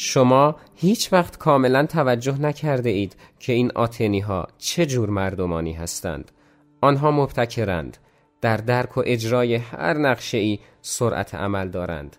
[0.00, 6.30] شما هیچ وقت کاملا توجه نکرده اید که این آتنی ها چه جور مردمانی هستند.
[6.80, 7.98] آنها مبتکرند
[8.40, 12.16] در درک و اجرای هر نقشه ای سرعت عمل دارند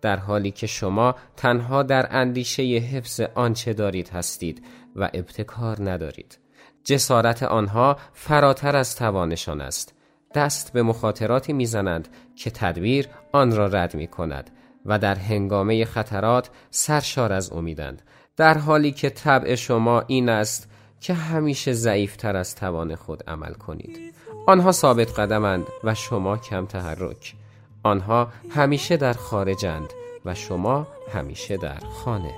[0.00, 4.64] در حالی که شما تنها در اندیشه حفظ آنچه دارید هستید
[4.96, 6.38] و ابتکار ندارید.
[6.84, 9.94] جسارت آنها فراتر از توانشان است.
[10.34, 14.50] دست به مخاطراتی می‌زنند که تدبیر آن را رد می کند
[14.86, 18.02] و در هنگامه خطرات سرشار از امیدند
[18.36, 20.68] در حالی که طبع شما این است
[21.00, 24.14] که همیشه ضعیفتر از توان خود عمل کنید.
[24.46, 27.34] آنها ثابت قدمند و شما کم تحرک.
[27.82, 29.92] آنها همیشه در خارجند
[30.24, 32.34] و شما همیشه در خانه.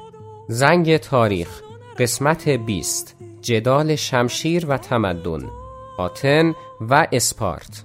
[0.49, 1.63] زنگ تاریخ
[1.99, 5.49] قسمت 20 جدال شمشیر و تمدن
[5.99, 7.85] آتن و اسپارت.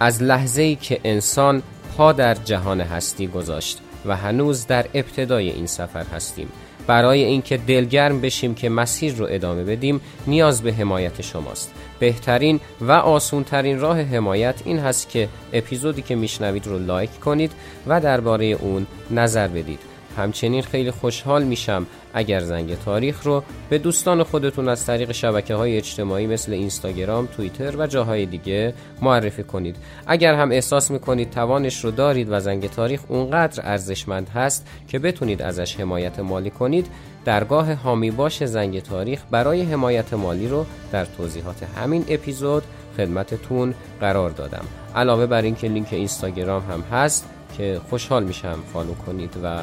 [0.00, 1.62] از لحظه ای که انسان
[1.96, 6.48] پا در جهان هستی گذاشت و هنوز در ابتدای این سفر هستیم.
[6.86, 11.72] برای اینکه دلگرم بشیم که مسیر رو ادامه بدیم نیاز به حمایت شماست.
[11.98, 17.52] بهترین و آسونترین راه حمایت این هست که اپیزودی که میشنوید رو لایک کنید
[17.86, 19.93] و درباره اون نظر بدید.
[20.16, 25.76] همچنین خیلی خوشحال میشم اگر زنگ تاریخ رو به دوستان خودتون از طریق شبکه های
[25.76, 29.76] اجتماعی مثل اینستاگرام، توییتر و جاهای دیگه معرفی کنید.
[30.06, 35.42] اگر هم احساس می‌کنید توانش رو دارید و زنگ تاریخ اونقدر ارزشمند هست که بتونید
[35.42, 36.86] ازش حمایت مالی کنید،
[37.24, 42.62] درگاه هامی باش زنگ تاریخ برای حمایت مالی رو در توضیحات همین اپیزود
[42.96, 44.64] خدمتتون قرار دادم.
[44.96, 49.58] علاوه بر اینکه لینک اینستاگرام هم هست که خوشحال میشم فالو کنید و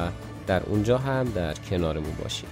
[0.52, 2.48] در اونجا هم در کنارمون باشید.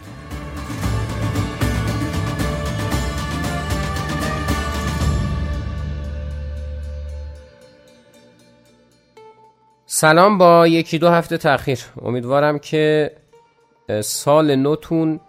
[9.87, 11.81] سلام با یکی دو هفته تاخیر.
[12.03, 13.11] امیدوارم که
[14.01, 15.21] سال نوتون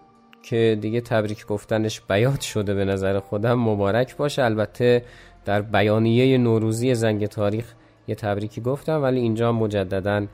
[0.44, 4.44] که دیگه تبریک گفتنش بیاد شده به نظر خودم مبارک باشه.
[4.44, 5.06] البته
[5.46, 7.74] در بیانیه نوروزی زنگ تاریخ
[8.08, 10.26] یه تبریکی گفتم ولی اینجا مجددا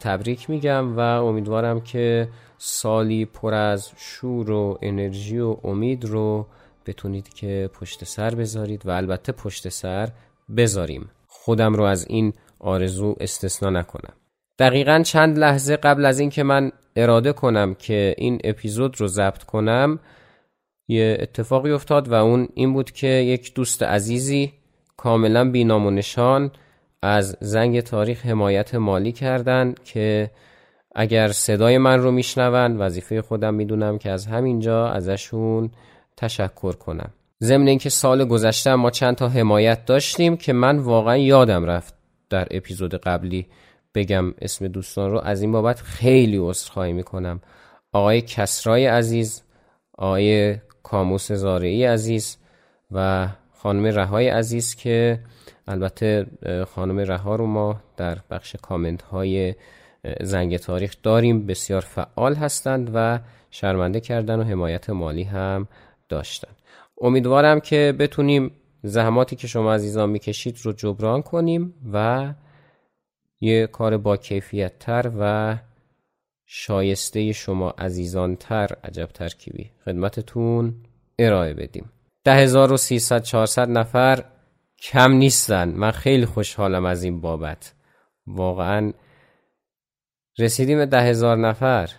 [0.00, 2.28] تبریک میگم و امیدوارم که
[2.58, 6.46] سالی پر از شور و انرژی و امید رو
[6.86, 10.08] بتونید که پشت سر بذارید و البته پشت سر
[10.56, 11.10] بذاریم.
[11.26, 14.14] خودم رو از این آرزو استثنا نکنم.
[14.58, 19.98] دقیقا چند لحظه قبل از اینکه من اراده کنم که این اپیزود رو ضبط کنم
[20.88, 24.52] یه اتفاقی افتاد و اون این بود که یک دوست عزیزی
[24.96, 26.50] کاملا بینام و نشان
[27.02, 30.30] از زنگ تاریخ حمایت مالی کردن که
[30.94, 35.70] اگر صدای من رو میشنون وظیفه خودم می‌دونم که از همینجا ازشون
[36.16, 37.10] تشکر کنم.
[37.42, 41.94] ضمن اینکه سال گذشته ما چند تا حمایت داشتیم که من واقعا یادم رفت
[42.30, 43.46] در اپیزود قبلی
[43.94, 45.20] بگم اسم دوستان رو.
[45.20, 47.40] از این بابت خیلی عذرخواهی می‌کنم.
[47.92, 49.42] آقای کسرای عزیز
[49.98, 52.36] آقای کاموس زارعی عزیز
[52.90, 55.20] و خانم رهای عزیز که
[55.70, 56.26] البته
[56.74, 59.54] خانم رها رو ما در بخش کامنت های
[60.20, 61.46] زنگ تاریخ داریم.
[61.46, 63.20] بسیار فعال هستند و
[63.50, 65.68] شرمنده کردن و حمایت مالی هم
[66.08, 66.52] داشتن.
[67.00, 68.50] امیدوارم که بتونیم
[68.82, 72.34] زحماتی که شما عزیزان می‌کشید رو جبران کنیم و
[73.40, 75.56] یه کار با کیفیت تر و
[76.46, 80.74] شایسته شما عزیزان تر عجب ترکیبی خدمتتون
[81.18, 81.90] ارائه بدیم.
[82.24, 84.24] ده هزار و سیصد چهارصد نفر
[84.80, 85.68] کم نیستن.
[85.68, 87.74] من خیلی خوشحالم از این بابت.
[88.26, 88.92] واقعا
[90.38, 91.90] رسیدیم به ده هزار نفر.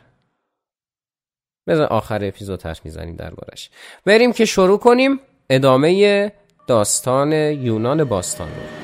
[1.67, 3.69] بذار آخر اپیزود حرف می‌زنیم دربارش.
[4.05, 5.19] بریم که شروع کنیم
[5.49, 6.31] ادامه
[6.67, 8.80] داستان یونان باستان رو.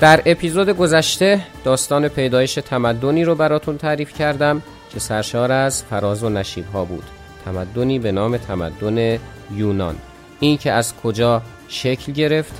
[0.00, 6.28] در اپیزود گذشته داستان پیدایش تمدنی رو براتون تعریف کردم که سرشار از فراز و
[6.28, 7.04] نشیب ها بود.
[7.44, 9.18] تمدنی به نام تمدن
[9.54, 9.96] یونان.
[10.40, 12.52] این که از کجا شکل گرفت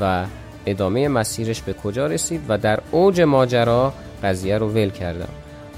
[0.00, 0.24] و
[0.66, 5.28] ادامه مسیرش به کجا رسید و در اوج ماجرا قضیه رو ول کردم.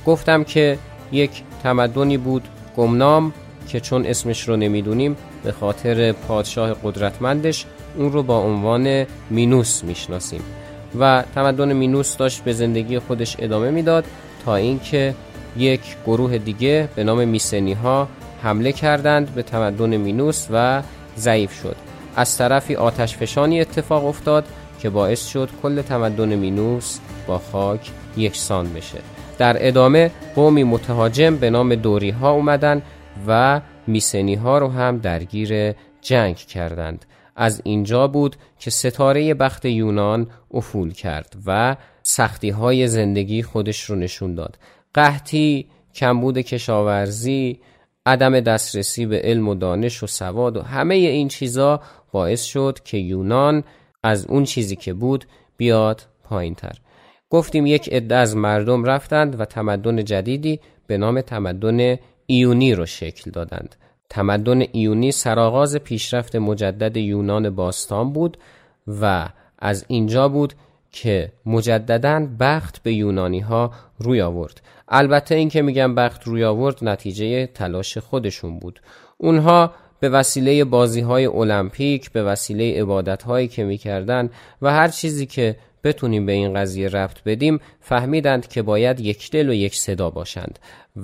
[0.06, 0.79] گفتم که
[1.12, 3.32] یک تمدنی بود گمنام
[3.69, 7.67] که چون اسمش رو نمی‌دونیم به خاطر پادشاه قدرتمندش
[7.97, 10.43] اون رو با عنوان مینوس می‌شناسیم.
[11.00, 14.05] و تمدن مینوس داشت به زندگی خودش ادامه می‌داد
[14.44, 15.14] تا اینکه
[15.56, 18.08] یک گروه دیگه به نام میسنی ها
[18.43, 20.82] حمله کردند به تمدن مینوس و
[21.17, 21.76] ضعیف شد.
[22.17, 24.44] از طرفی آتش فشانی اتفاق افتاد
[24.81, 28.99] که باعث شد کل تمدن مینوس با خاک یکسان بشه.
[29.38, 32.82] در ادامه قومی متهاجم به نام دوری ها اومدن
[33.26, 37.05] و میسنی ها رو هم درگیر جنگ کردند.
[37.38, 43.96] از اینجا بود که ستاره بخت یونان افول کرد و سختی های زندگی خودش رو
[43.96, 44.58] نشون داد.
[44.94, 47.61] قحطی کمبود کشاورزی
[48.06, 51.81] عدم دسترسی به علم و دانش و سواد و همه این چیزا
[52.12, 53.64] باعث شد که یونان
[54.02, 55.25] از اون چیزی که بود
[55.56, 56.79] بیاد پایین تر
[57.31, 61.96] گفتیم یک عده از مردم رفتند و تمدن جدیدی به نام تمدن
[62.26, 63.76] ایونی رو شکل دادند.
[64.10, 68.37] تمدن ایونی سرآغاز پیشرفت مجدد یونان باستان بود
[69.00, 69.28] و
[69.58, 70.55] از اینجا بود
[70.93, 74.60] که مجددا بخت به یونانی ها روی آورد.
[74.88, 78.81] البته این که میگم بخت روی آورد نتیجه تلاش خودشون بود.
[79.19, 84.31] اونها به وسیله بازی های المپیک به وسیله عبادت هایی که می‌کردن
[84.62, 89.49] و هر چیزی که بتونیم به این قضیه رفت بدیم فهمیدند که باید یک دل
[89.49, 90.58] و یک صدا باشند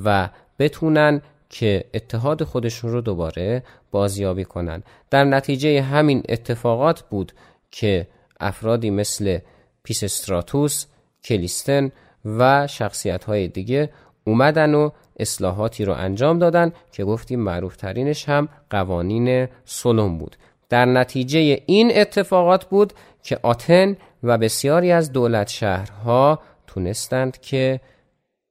[0.04, 0.28] و
[0.58, 1.22] بتونن
[1.54, 4.82] که اتحاد خودشون رو دوباره بازیابی کنن.
[5.10, 7.32] در نتیجه همین اتفاقات بود
[7.70, 8.06] که
[8.40, 9.38] افرادی مثل
[9.82, 10.86] پیسستراتوس،
[11.24, 11.92] کلیستن
[12.24, 13.90] و شخصیت های دیگه
[14.24, 20.36] اومدن و اصلاحاتی رو انجام دادن که گفتیم معروف ترینش هم قوانین سولون بود.
[20.68, 22.92] در نتیجه این اتفاقات بود
[23.22, 27.80] که آتن و بسیاری از دولت شهرها تونستند که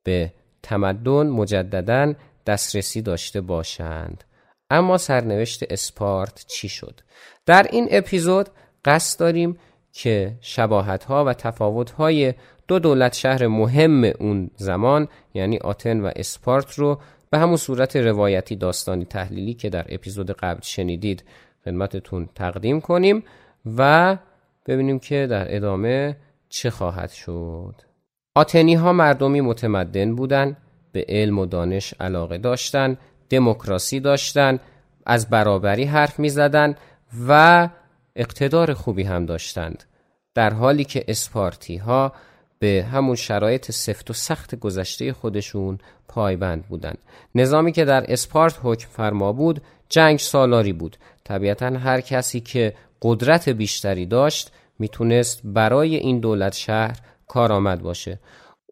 [0.03, 0.31] به
[0.63, 2.13] تمدن مجددا
[2.45, 4.23] دسترسی داشته باشند.
[4.69, 6.99] اما سرنوشت اسپارت چی شد؟
[7.45, 8.49] در این اپیزود
[8.85, 9.57] قصد داریم
[9.91, 12.33] که شباهت ها و تفاوت های
[12.67, 18.55] دو دولت شهر مهم اون زمان یعنی آتن و اسپارت رو به همون صورت روایتی
[18.55, 21.23] داستانی تحلیلی که در اپیزود قبل شنیدید
[21.65, 23.23] خدمتتون تقدیم کنیم
[23.77, 24.17] و
[24.67, 26.17] ببینیم که در ادامه
[26.49, 27.75] چه خواهد شد.
[28.35, 30.57] آتنی ها مردمی متمدن بودند
[30.93, 32.97] به علم و دانش علاقه داشتن
[33.29, 34.59] دموکراسی داشتن
[35.05, 36.75] از برابری حرف می زدن
[37.27, 37.69] و
[38.15, 39.83] اقتدار خوبی هم داشتند.
[40.35, 42.13] در حالی که اسپارتی ها
[42.59, 46.97] به همون شرایط سفت و سخت گذشته خودشون پایبند بودند
[47.35, 50.97] نظامی که در اسپارت حکم فرما بود جنگ سالاری بود.
[51.23, 56.97] طبیعتا هر کسی که قدرت بیشتری داشت می‌تونست برای این دولت شهر
[57.27, 58.19] کارآمد باشه.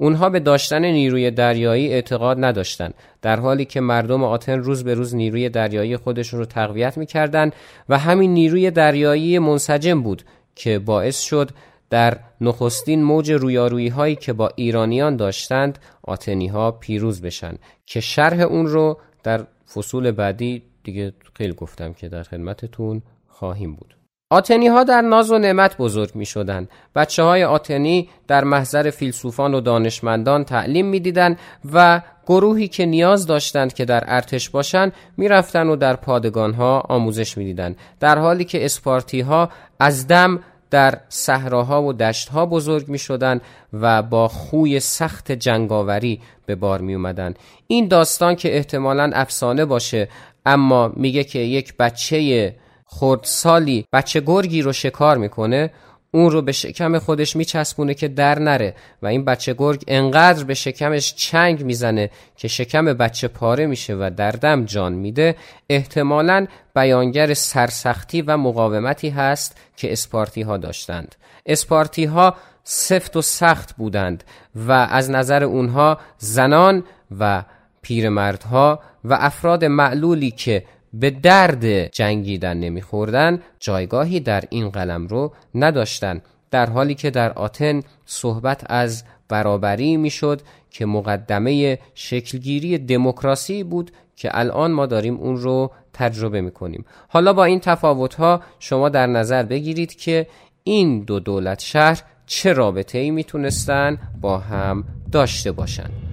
[0.01, 5.15] اونها به داشتن نیروی دریایی اعتقاد نداشتند در حالی که مردم آتن روز به روز
[5.15, 7.55] نیروی دریایی خودشون رو تقویت می‌کردند
[7.89, 10.23] و همین نیروی دریایی منسجم بود
[10.55, 11.51] که باعث شد
[11.89, 17.55] در نخستین موج رویارویی هایی که با ایرانیان داشتند آتنی ها پیروز بشن.
[17.85, 24.00] که شرح اون رو در فصول بعدی دیگه خیلی گفتم که در خدمتتون خواهیم بود.
[24.31, 26.67] آتنی ها در ناز و نعمت بزرگ می شدن.
[26.95, 31.37] بچه های آتنی در محضر فیلسوفان و دانشمندان تعلیم می دیدن
[31.73, 37.37] و گروهی که نیاز داشتند که در ارتش باشند می‌رفتن و در پادگان ها آموزش
[37.37, 43.41] می‌دیدند در حالی که اسپارتی ها از دم در صحراها و دشتها بزرگ می شدن
[43.73, 47.33] و با خوی سخت جنگاوری به بار می اومدن.
[47.67, 50.07] این داستان که احتمالا افسانه باشه
[50.45, 52.55] اما میگه که یک بچه
[52.91, 55.71] خردسالی بچه گرگی رو شکار می‌کنه
[56.13, 60.53] اون رو به شکم خودش میچسبونه که در نره و این بچه گرگ انقدر به
[60.53, 65.35] شکمش چنگ می‌زنه که شکم بچه پاره میشه و در دم جان میده.
[65.69, 71.15] احتمالا بیانگر سرسختی و مقاومتی هست که اسپارتی ها داشتند.
[71.45, 74.23] اسپارتی ها سفت و سخت بودند
[74.55, 76.83] و از نظر اونها زنان
[77.19, 77.43] و
[77.81, 86.21] پیرمردها و افراد معلولی که به درد جنگیدن نمیخوردن جایگاهی در این قلم رو نداشتن.
[86.51, 94.29] در حالی که در آتن صحبت از برابری می‌شد که مقدمه شکلگیری دموکراسی بود که
[94.33, 96.85] الان ما داریم اون رو تجربه می‌کنیم.
[97.07, 100.27] حالا با این تفاوت ها شما در نظر بگیرید که
[100.63, 106.10] این دو دولت شهر چه رابطه ای می‌تونستن با هم داشته باشند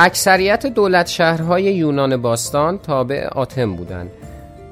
[0.00, 4.10] اکثریت دولت شهرهای یونان باستان تابع آتم بودند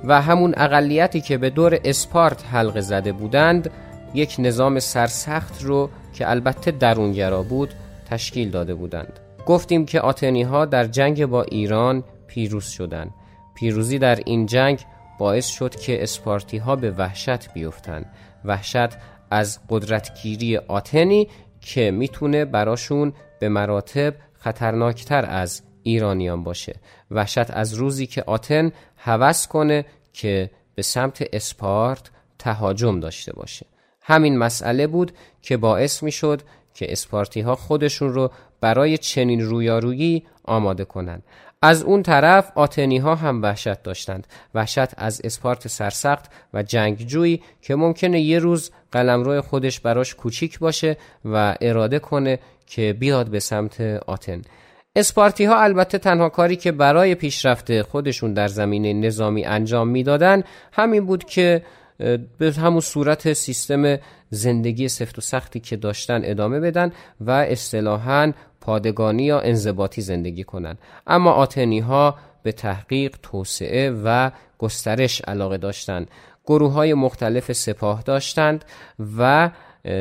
[0.04, 3.70] و همون اقلیتی که به دور اسپارت حلقه زده بودند
[4.14, 7.74] یک نظام سرسخت رو که البته درونگرا بود
[8.10, 9.20] تشکیل داده بودند.
[9.46, 13.10] گفتیم که آتنی ها در جنگ با ایران پیروز شدند.
[13.54, 14.80] پیروزی در این جنگ
[15.18, 18.06] باعث شد که اسپارتی ها به وحشت بیفتند.
[18.44, 18.88] وحشت
[19.30, 21.28] از قدرتگیری آتنی
[21.60, 24.14] که می‌تونه براشون به مراتب
[24.46, 26.74] خطرناکتر از ایرانیان باشه.
[27.10, 33.66] وحشت از روزی که آتن هوس کنه که به سمت اسپارت تهاجم داشته باشه.
[34.02, 35.12] همین مسئله بود
[35.42, 36.42] که باعث می شد
[36.74, 41.22] که اسپارتی ها خودشون رو برای چنین رویارویی آماده کنند.
[41.62, 44.26] از اون طرف آتنی ها هم وحشت داشتند.
[44.54, 46.24] وحشت از اسپارت سرسخت
[46.54, 52.96] و جنگجویی که ممکنه یه روز قلمرو خودش براش کوچیک باشه و اراده کنه که
[53.00, 54.42] بیاد به سمت آتن.
[54.96, 60.42] اسپارتی ها البته تنها کاری که برای پیشرفت خودشون در زمینه نظامی انجام می‌دادن
[60.72, 61.62] همین بود که
[62.38, 63.98] به همون صورت سیستم
[64.30, 70.78] زندگی سفت و سختی که داشتن ادامه بدن و اصطلاحا پادگانی یا انضباطی زندگی کنند
[71.06, 76.10] اما آتنی ها به تحقیق توسعه و گسترش علاقه داشتند
[76.46, 78.64] گروه های مختلف سپاه داشتند
[79.18, 79.50] و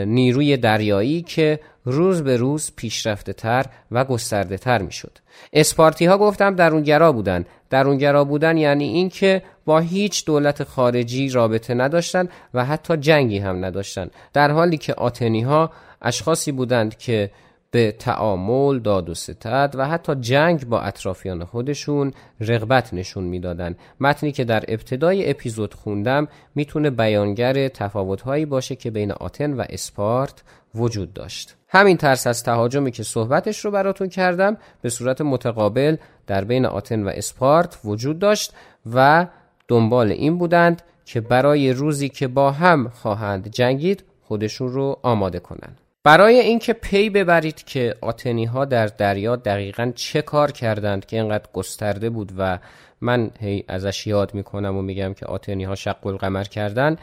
[0.06, 5.18] نیروی دریایی که روز به روز پیشرفته تر و گسترده تر می شد.
[5.54, 12.30] اسپارتی ها گفتم درونگرا بودن درونگرا بودن یعنی اینکه با هیچ دولت خارجی رابطه نداشتند
[12.54, 17.32] و حتی جنگی هم نداشتند در حالی که آتنی ها اشخاصی بودند که
[17.72, 23.76] به تعامل، داد و ستد و حتی جنگ با اطرافیان خودشون رغبت نشون می‌دادن.
[24.00, 30.44] متنی که در ابتدای اپیزود خوندم می‌تونه بیانگر تفاوتهایی باشه که بین آتن و اسپارت
[30.76, 31.56] وجود داشت.
[31.68, 35.96] همین ترس از تهاجمی که صحبتش رو براتون کردم به صورت متقابل
[36.28, 38.54] در بین آتن و اسپارت وجود داشت
[38.94, 39.28] و
[39.68, 45.82] دنبال این بودند که برای روزی که با هم خواهند جنگید خودشون رو آماده کنند.
[46.04, 51.46] برای اینکه پی ببرید که آتنی ها در دریا دقیقا چه کار کردند که اینقدر
[51.54, 52.60] گسترده بود و
[53.02, 56.98] من هی ازش یاد می‌کنم و میگم که آتنی ها شق القمر کردن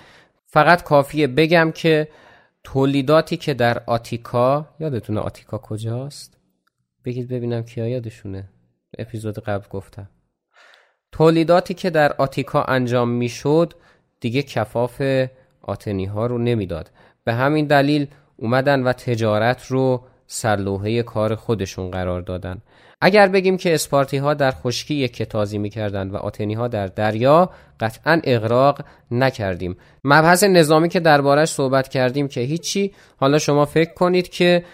[0.47, 2.09] فقط کافیه بگم که
[2.65, 6.39] تولیداتی که در آتیکا یادتونه آتیکا کجاست؟
[7.05, 8.49] بگید ببینم کیا یادشونه.
[8.99, 10.09] اپیزود قبل گفتم.
[11.13, 13.75] تولیداتی که در آتیکا انجام می‌شد
[14.21, 15.03] دیگه کفاف
[15.63, 16.91] آتنی ها رو نمی‌داد.
[17.25, 22.63] به همین دلیل اومدن و تجارت رو سرلوحه کار خودشون قرار دادن.
[23.05, 27.51] اگر بگیم که اسپارتی ها در خشکی یک کتازی می‌کردند و آتنی ها در دریا
[27.81, 28.81] قطعا اغراق
[29.11, 29.77] نکردیم.
[30.05, 32.93] مبحث نظامی که دربارش صحبت کردیم که هیچی.
[33.17, 34.65] حالا شما فکر کنید که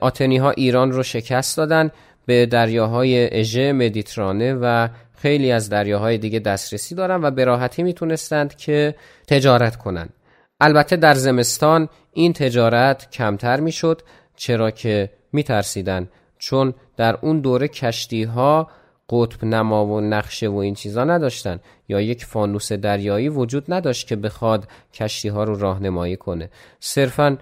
[0.00, 1.90] آتنی ها ایران رو شکست دادن
[2.26, 8.56] به دریاهای اژه مدیترانه و خیلی از دریاهای دیگه دسترسی دارن و به راحتی می‌تونستند
[8.56, 8.94] که
[9.28, 10.12] تجارت کنند
[10.60, 14.02] البته در زمستان این تجارت کمتر می‌شد
[14.36, 16.08] چرا که میترسیدن.
[16.44, 18.68] چون در اون دوره کشتی ها
[19.10, 24.16] قطب نما و نقشه و این چیزا نداشتن یا یک فانوس دریایی وجود نداشت که
[24.16, 27.38] بخواد کشتی ها رو راهنمایی کنه صرفا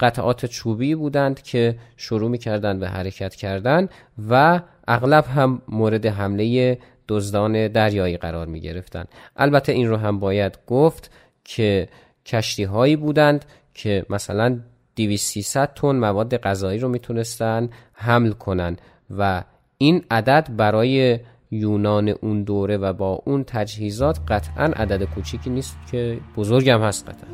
[0.00, 3.88] قطعات چوبی بودند که شروع می‌کردن به حرکت کردن
[4.30, 9.04] و اغلب هم مورد حمله دزدان دریایی قرار می گرفتن.
[9.36, 11.10] البته این رو هم باید گفت
[11.44, 11.88] که
[12.26, 13.44] کشتی هایی بودند
[13.74, 14.60] که مثلا
[14.96, 18.76] 2300 تن مواد غذایی رو می‌تونستن حمل کنن
[19.18, 19.44] و
[19.78, 21.18] این عدد برای
[21.50, 27.28] یونان اون دوره و با اون تجهیزات قطعا عدد کوچیکی نیست که بزرگم هست قطعا.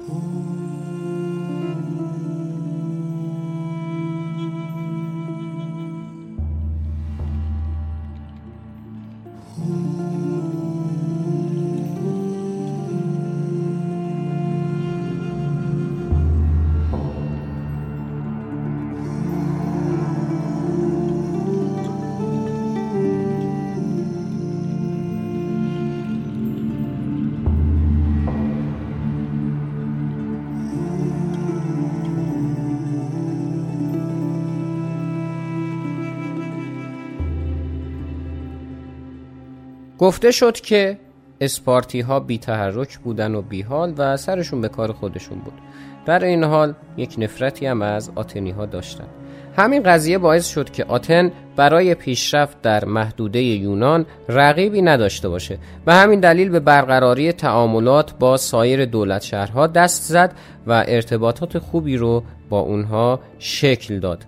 [39.99, 40.99] گفته شد که
[41.41, 45.55] اسپارتی ها بی تحرک بودن و بی حال و سرشون به کار خودشون بود.
[46.07, 49.05] در این حال یک نفرتی هم از آتنی ها داشتن.
[49.57, 55.95] همین قضیه باعث شد که آتن برای پیشرفت در محدوده یونان رقیبی نداشته باشه و
[55.95, 60.35] همین دلیل به برقراری تعاملات با سایر دولت شهرها دست زد
[60.67, 64.25] و ارتباطات خوبی رو با اونها شکل داد.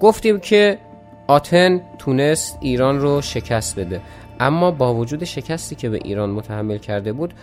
[0.00, 0.78] گفتیم که
[1.26, 4.00] آتن تونست ایران رو شکست بده.
[4.40, 7.34] اما با وجود شکستی که به ایران متحمل کرده بود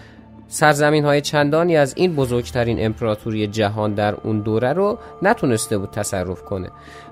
[0.48, 6.44] سرزمین های چندانی از این بزرگترین امپراتوری جهان در اون دوره رو نتونسته بود تصرف
[6.44, 6.70] کنه.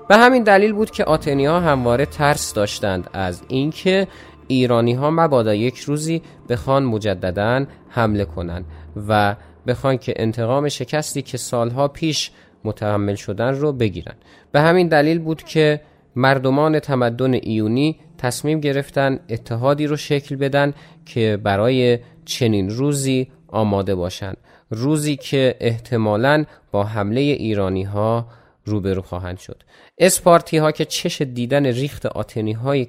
[0.08, 4.08] به همین دلیل بود که آتنی ها همواره ترس داشتند از اینکه
[4.48, 8.64] ایرانی ها مبادا یک روزی بخوان مجددا حمله کنند
[9.08, 12.30] و بخوان که انتقام شکستی که سالها پیش
[12.64, 14.14] متحمل شدن رو بگیرن
[14.52, 15.80] به همین دلیل بود که
[16.16, 20.74] مردمان تمدن ایونی تصمیم گرفتن اتحادی رو شکل بدن
[21.06, 24.36] که برای چنین روزی آماده باشند
[24.70, 28.26] روزی که احتمالا با حمله ایرانی ها
[28.64, 29.62] روبرو خواهند شد.
[29.98, 32.86] اسپارتی ها که چش دیدن ریخت آتنی های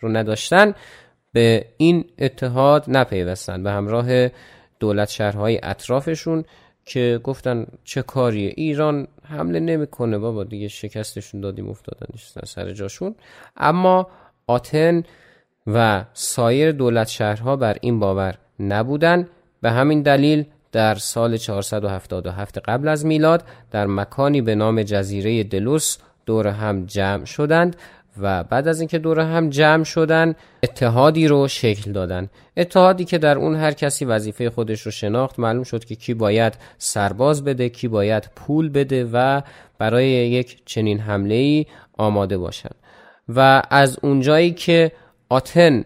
[0.00, 0.74] رو نداشتن
[1.32, 4.28] به این اتحاد نپیوستن به همراه
[4.80, 6.44] دولت شهرهای اطرافشون
[6.84, 12.06] که گفتن چه کاریه ایران حمله نمی‌کنه بابا دیگه شکستشون دادیم افتادن
[12.44, 13.14] سر جاشون.
[13.56, 14.06] اما
[14.46, 15.02] آتن
[15.66, 19.28] و سایر دولت شهرها بر این باور نبودن.
[19.60, 25.98] به همین دلیل در سال 477 قبل از میلاد در مکانی به نام جزیره دلوس
[26.26, 27.76] دور هم جمع شدند
[28.20, 32.28] و بعد از اینکه دور هم جمع شدن اتحادی رو شکل دادن.
[32.56, 36.54] اتحادی که در اون هر کسی وظیفه خودش رو شناخت معلوم شد که کی باید
[36.78, 39.40] سرباز بده کی باید پول بده و
[39.78, 41.66] برای یک چنین حمله ای
[41.98, 42.70] آماده باشن.
[43.28, 44.92] و از اونجایی که
[45.28, 45.84] آتن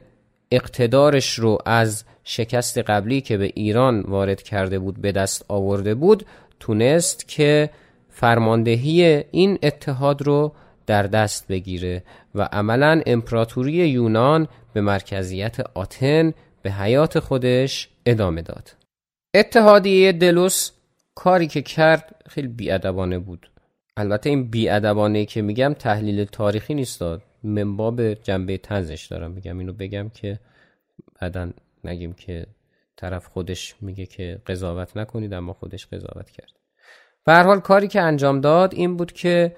[0.50, 6.26] اقتدارش رو از شکست قبلی که به ایران وارد کرده بود به دست آورده بود
[6.60, 7.70] تونست که
[8.08, 10.52] فرماندهی این اتحاد رو
[10.86, 12.02] در دست بگیره
[12.34, 18.70] و عملا امپراتوری یونان به مرکزیت آتن به حیات خودش ادامه داد.
[19.34, 20.70] اتحادیه دلوس
[21.14, 23.50] کاری که کرد خیلی بیادبانه بود.
[23.96, 27.22] البته این بیادبانه که میگم تحلیل تاریخی نیست داد.
[27.42, 29.30] منباب جنبه تنزش دارم.
[29.30, 30.38] میگم اینو بگم که
[31.20, 31.50] بعدا
[31.84, 32.46] نگیم که
[32.96, 36.52] طرف خودش میگه که قضاوت نکنید اما خودش قضاوت کرد.
[37.24, 39.56] به هر حال کاری که انجام داد این بود که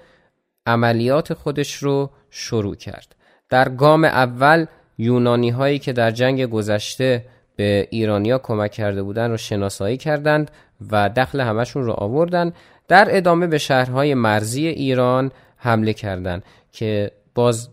[0.65, 3.15] عملیات خودش رو شروع کرد.
[3.49, 4.65] در گام اول
[4.97, 10.51] یونانی هایی که در جنگ گذشته به ایرانیا کمک کرده بودند رو شناسایی کردند
[10.91, 12.53] و دخل همشون رو آوردن.
[12.87, 17.69] در ادامه به شهرهای مرزی ایران حمله کردند که باز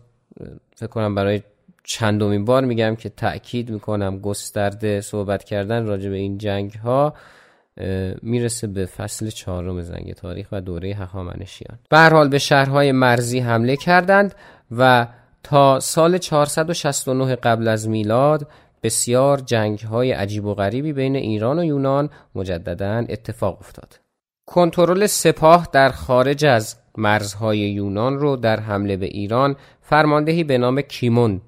[0.75, 1.41] فکر کنم برای
[1.83, 7.13] چندمین بار میگم که تأکید می‌کنم گسترده صحبت کردن راجع به این جنگ ها
[8.21, 11.79] می‌رسه به فصل چهارم زنگ تاریخ و دوره هخامنشیان.
[11.89, 14.35] به حال به شهرهای مرزی حمله کردند
[14.71, 15.07] و
[15.43, 18.47] تا سال 469 قبل از میلاد
[18.83, 23.99] بسیار جنگ های عجیب و غریبی بین ایران و یونان مجددا اتفاق افتاد.
[24.45, 30.81] کنترل سپاه در خارج از مرزهای یونان رو در حمله به ایران فرماندهی به نام
[30.81, 31.41] کیمون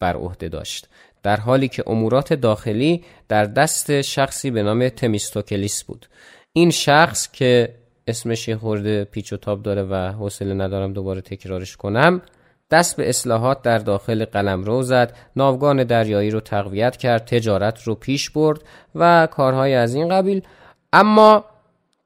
[0.00, 0.88] بر عهده داشت
[1.22, 6.06] در حالی که امورات داخلی در دست شخصی به نام تمیستوکلیس بود.
[6.52, 7.74] این شخص که
[8.06, 12.22] اسمش یه خورده پیچ و تاب داره و حوصله ندارم دوباره تکرارش کنم
[12.70, 18.30] دست به اصلاحات در داخل قلمرو زد ناوگان دریایی رو تقویت کرد تجارت رو پیش
[18.30, 18.60] برد
[18.94, 20.42] و کارهای از این قبیل.
[20.92, 21.44] اما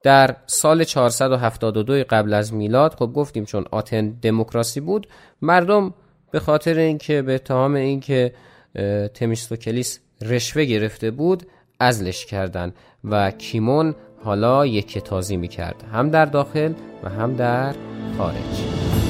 [0.05, 5.07] در سال 472 قبل از میلاد خب گفتیم چون آتن دموکراسی بود
[5.43, 5.95] مردم
[6.31, 8.33] به خاطر اینکه به اتهام اینکه
[9.14, 11.47] تمیستوکلیس رشوه گرفته بود
[11.81, 12.73] ازلش کردن
[13.05, 17.75] و کیمون حالا یک تازی می کرد هم در داخل و هم در
[18.19, 19.04] خارج.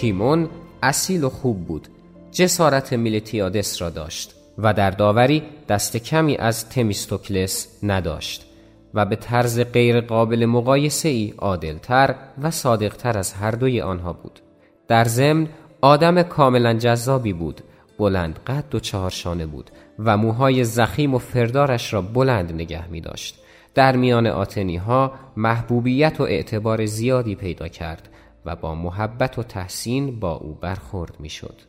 [0.00, 0.48] کیمون
[0.82, 1.88] اصیل و خوب بود.
[2.32, 8.46] جسارت میلتیادس را داشت و در داوری دست کمی از تمیستوکلس نداشت
[8.94, 14.40] و به طرز غیر قابل مقایسه ای عادلتر و صادقتر از هر دوی آنها بود.
[14.88, 15.48] در ضمن
[15.80, 17.60] آدم کاملا جذابی بود
[17.98, 23.38] بلند قد و چهارشانه بود و موهای زخیم و فردارش را بلند نگه می داشت
[23.74, 28.08] در میان آتنی ها محبوبیت و اعتبار زیادی پیدا کرد
[28.44, 31.60] و با محبت و تحسین با او برخورد می شد.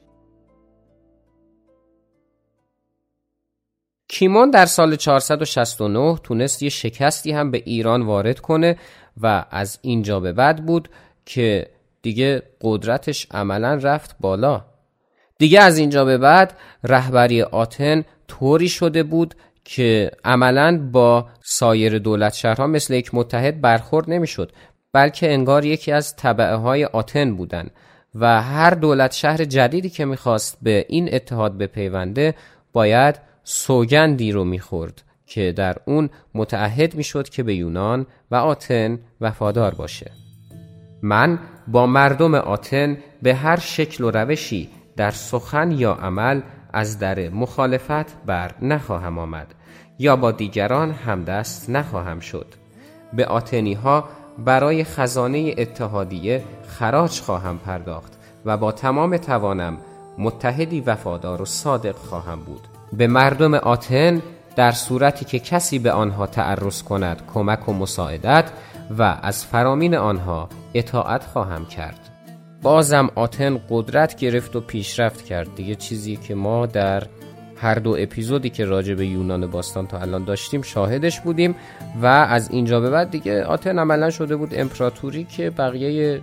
[4.07, 8.77] کیمون در سال 469 تونست یه شکستی هم به ایران وارد کنه
[9.21, 10.89] و از اینجا به بعد بود
[11.25, 11.67] که
[12.01, 14.65] دیگه قدرتش عملا رفت بالا
[15.37, 22.33] دیگه از اینجا به بعد رهبری آتن طوری شده بود که عملا با سایر دولت
[22.33, 24.51] شهرها مثل یک متحد برخورد نمی‌شد
[24.93, 27.69] بلکه انگار یکی از طبعه های آتن بودن
[28.15, 32.35] و هر دولت شهر جدیدی که می‌خواست به این اتحاد بپیونده
[32.73, 39.73] باید سوگندی رو می‌خورد که در اون متعهد می‌شد که به یونان و آتن وفادار
[39.73, 40.11] باشه.
[41.01, 46.41] من با مردم آتن به هر شکل و روشی در سخن یا عمل
[46.73, 49.55] از در مخالفت بر نخواهم آمد
[49.99, 52.45] یا با دیگران همدست نخواهم شد.
[53.13, 54.09] به آتنی ها
[54.45, 58.13] برای خزانه اتحادیه خراج خواهم پرداخت
[58.45, 59.77] و با تمام توانم
[60.17, 62.61] متحدی وفادار و صادق خواهم بود.
[62.93, 64.21] به مردم آتن
[64.55, 68.51] در صورتی که کسی به آنها تعرض کند کمک و مساعدت
[68.97, 71.99] و از فرامین آنها اطاعت خواهم کرد.
[72.61, 75.55] بازم آتن قدرت گرفت و پیشرفت کرد.
[75.55, 77.03] دیگه چیزی که ما در
[77.61, 81.55] هر دو اپیزودی که راجع به یونان باستان تا الان داشتیم شاهدش بودیم
[82.01, 86.21] و از اینجا به بعد دیگه آتن عملا شده بود امپراتوری که بقیه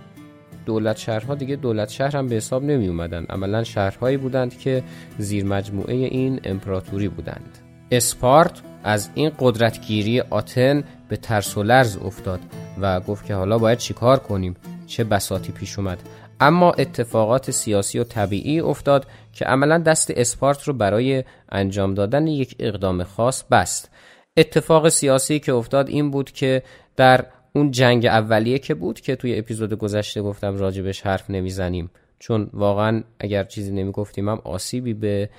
[0.65, 3.25] دولت شهرها دیگه دولت شهر هم به حساب نمی اومدن.
[3.29, 4.83] عملا شهرهایی بودند که
[5.17, 7.57] زیر مجموعه این امپراتوری بودند.
[7.91, 12.39] اسپارت از این قدرتگیری آتن به ترس و لرز افتاد
[12.81, 14.55] و گفت که حالا باید چیکار کنیم؟
[14.87, 15.99] چه بساتی پیش اومد.
[16.39, 19.07] اما اتفاقات سیاسی و طبیعی افتاد
[19.39, 23.91] که عملا دست اسپارت رو برای انجام دادن یک اقدام خاص بست.
[24.37, 26.63] اتفاق سیاسی که افتاد این بود که
[26.95, 27.25] در
[27.55, 31.91] اون جنگ اولیه که بود که توی اپیزود گذشته گفتم راجبش حرف نمی‌زنیم.
[32.19, 35.29] چون واقعا اگر چیزی نمی‌گفتیم هم آسیبی به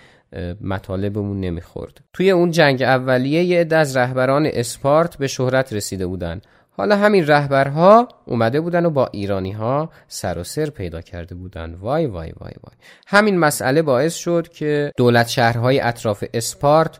[0.61, 2.01] مطالبمون نمی‌خورد.
[2.13, 6.41] توی اون جنگ اولیه یه عده از رهبران اسپارت به شهرت رسیده بودن.
[6.71, 11.75] حالا همین رهبرها اومده بودن و با ایرانی ها سر و سر پیدا کرده بودن.
[11.75, 12.75] وای وای وای وای.
[13.07, 16.99] همین مسئله باعث شد که دولت شهرهای اطراف اسپارت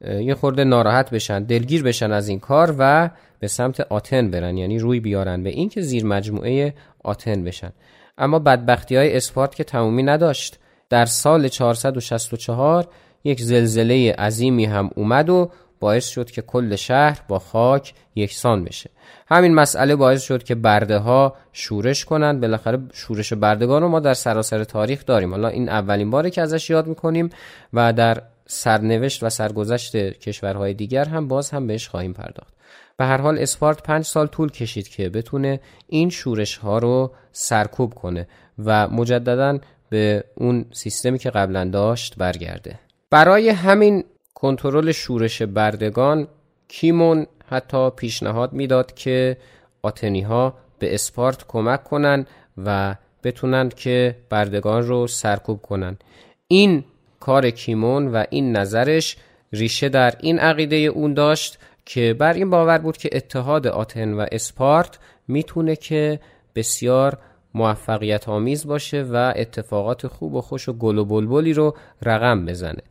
[0.00, 4.78] یه خورده ناراحت بشن دلگیر بشن از این کار و به سمت آتن برن یعنی
[4.78, 7.72] روی بیارن به اینکه زیر مجموعه آتن بشن.
[8.18, 10.58] اما بدبختی های اسپارت که تمومی نداشت.
[10.90, 12.88] در سال 464
[13.24, 18.90] یک زلزله عظیمی هم اومد و باعث شد که کل شهر با خاک یکسان بشه.
[19.28, 22.40] همین مسئله باعث شد که برده ها شورش کنند.
[22.40, 25.30] بالاخره شورش بردگان رو ما در سراسر تاریخ داریم.
[25.30, 27.30] حالا این اولین باره که ازش یاد می‌کنیم
[27.72, 32.54] و در سرنوشت و سرگذشت کشورهای دیگر هم باز هم بهش خواهیم پرداخت.
[32.96, 37.94] به هر حال اسپارت پنج سال طول کشید که بتونه این شورش ها رو سرکوب
[37.94, 38.28] کنه
[38.64, 39.58] و مجددا
[39.90, 42.78] به اون سیستمی که قبلا داشت برگرده.
[43.10, 44.04] برای همین
[44.40, 46.28] کنترل شورش بردگان
[46.68, 49.36] کیمون حتی پیشنهاد می‌داد که
[49.82, 52.26] آتنی ها به اسپارت کمک کنند
[52.64, 56.04] و بتونند که بردگان رو سرکوب کنند
[56.48, 56.84] این
[57.20, 59.16] کار کیمون و این نظرش
[59.52, 64.26] ریشه در این عقیده اون داشت که بر این باور بود که اتحاد آتن و
[64.32, 64.98] اسپارت
[65.28, 66.20] می‌تونه که
[66.54, 67.18] بسیار
[67.54, 72.82] موفقیت آمیز باشه و اتفاقات خوب و خوش و گل و بلبلی رو رقم بزنه.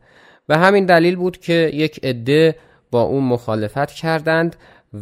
[0.48, 2.56] به همین دلیل بود که یک عده
[2.90, 4.56] با اون مخالفت کردند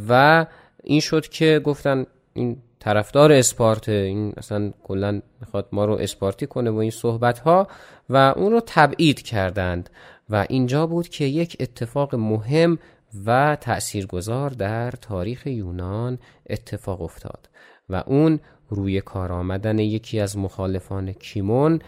[0.09, 0.47] و
[0.85, 6.71] این شد که گفتن این طرفدار اسپارت این اصلا کلا می‌خواد ما رو اسپارتی کنه
[6.71, 7.69] و این صحبت ها
[8.11, 9.91] و اون رو تبعید کردند
[10.31, 12.79] و اینجا بود که یک اتفاق مهم
[13.27, 16.19] و تأثیرگذار در تاریخ یونان
[16.51, 17.49] اتفاق افتاد
[17.89, 21.79] و اون روی کار آمدن یکی از مخالفان کیمون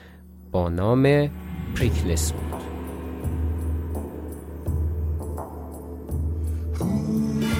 [0.52, 1.30] با نام
[1.76, 2.77] پریکلس بود.
[6.80, 7.57] Ooh.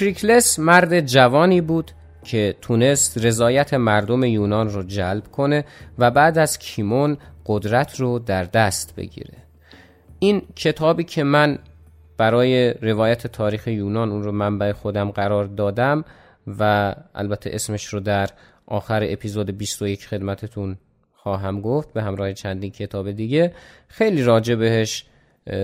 [0.00, 1.90] پریکلس مرد جوانی بود
[2.24, 5.64] که تونست رضایت مردم یونان رو جلب کنه
[5.98, 9.34] و بعد از کیمون قدرت رو در دست بگیره.
[10.18, 11.58] این کتابی که من
[12.16, 16.04] برای روایت تاریخ یونان اون رو منبع خودم قرار دادم
[16.58, 18.28] و البته اسمش رو در
[18.66, 20.78] آخر اپیزود 21 خدمتتون
[21.14, 23.54] خواهم گفت به همراه چندین کتاب دیگه.
[23.88, 25.04] خیلی راجع بهش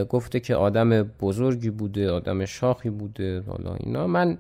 [0.09, 4.07] گفته که آدم بزرگی بوده آدم شاخی بوده حالا اینا.
[4.07, 4.39] من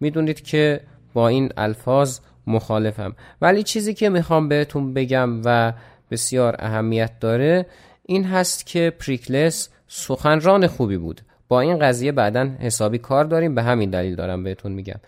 [0.00, 0.80] می‌دونید که
[1.14, 3.16] با این الفاظ مخالفم.
[3.40, 5.72] ولی چیزی که می‌خوام بهتون بگم و
[6.10, 7.66] بسیار اهمیت داره
[8.02, 11.20] این هست که پریکلس سخنران خوبی بود.
[11.48, 13.54] با این قضیه بعدا حسابی کار داریم.
[13.54, 15.00] به همین دلیل دارم بهتون میگم.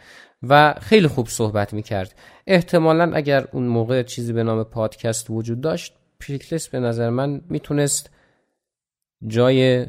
[0.43, 2.15] و خیلی خوب صحبت می‌کرد.
[2.47, 8.11] احتمالا اگر اون موقع چیزی به نام پادکست وجود داشت پریکلس به نظر من می‌تونست
[9.27, 9.87] جای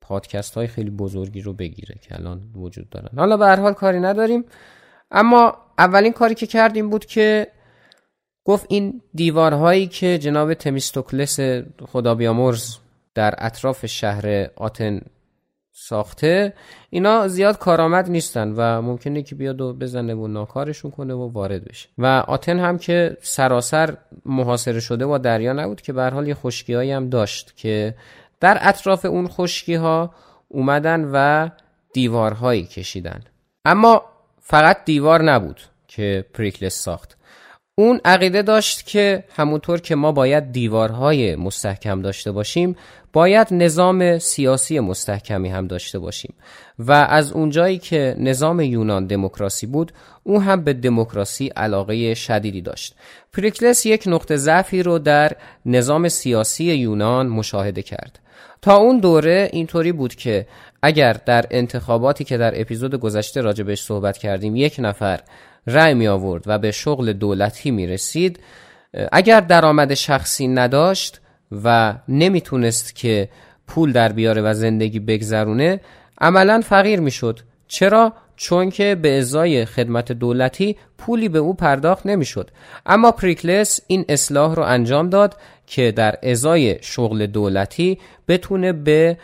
[0.00, 3.08] پادکست های خیلی بزرگی رو بگیره که الان وجود دارن.
[3.16, 4.44] حالا به هر حال کاری نداریم.
[5.10, 7.46] اما اولین کاری که کردیم بود که
[8.44, 11.40] گفت این دیوارهایی که جناب تمیستوکلس
[11.86, 12.76] خدا بیامرز
[13.14, 15.00] در اطراف شهر آتن
[15.72, 16.52] ساخته
[16.90, 21.64] اینا زیاد کارآمد نیستن و ممکنه که بیاد و بزنه و ناکارشون کنه و وارد
[21.64, 21.88] بشه.
[21.98, 23.96] و آتن هم که سراسر
[24.26, 27.94] محاصره شده و دریا نبود که به حال یه خشکیایی هم داشت که
[28.42, 30.14] در اطراف اون خشکی ها
[30.48, 31.48] اومدن و
[31.92, 33.20] دیوارهایی کشیدن.
[33.64, 34.02] اما
[34.40, 37.16] فقط دیوار نبود که پریکلس ساخت.
[37.74, 42.76] اون عقیده داشت که همونطور که ما باید دیوارهای مستحکم داشته باشیم
[43.12, 46.34] باید نظام سیاسی مستحکمی هم داشته باشیم.
[46.78, 52.94] و از اونجایی که نظام یونان دموکراسی بود او هم به دموکراسی علاقه شدیدی داشت.
[53.32, 55.32] پریکلس یک نقطه ضعفی رو در
[55.66, 58.18] نظام سیاسی یونان مشاهده کرد.
[58.62, 60.46] تا اون دوره اینطوری بود که
[60.82, 65.20] اگر در انتخاباتی که در اپیزود گذشته راجبش صحبت کردیم یک نفر
[65.66, 68.40] رأی می آورد و به شغل دولتی می رسید.
[69.12, 71.20] اگر درآمد شخصی نداشت
[71.64, 73.28] و نمی‌تونست که
[73.66, 75.80] پول در بیاره و زندگی بگذرونه
[76.20, 82.50] عملا فقیر می‌شد چرا؟ چون که به ازای خدمت دولتی پولی به او پرداخت نمی‌شد
[82.86, 87.98] اما پریکلس این اصلاح رو انجام داد که در ازای شغل دولتی
[88.28, 89.18] بتونه به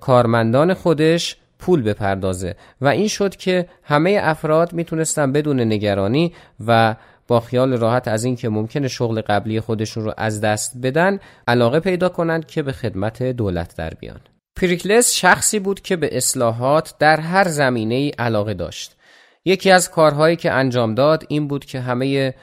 [0.00, 2.54] کارمندان خودش پول بپردازه.
[2.80, 6.32] و این شد که همه افراد می‌تونستن بدون نگرانی
[6.66, 6.96] و
[7.28, 12.08] با خیال راحت از اینکه ممکنه شغل قبلی خودشون رو از دست بدن علاقه پیدا
[12.08, 14.20] کنند که به خدمت دولت در بیان.
[14.56, 18.96] پریکلس شخصی بود که به اصلاحات در هر زمینه ای علاقه داشت.
[19.44, 22.34] یکی از کارهایی که انجام داد این بود که همه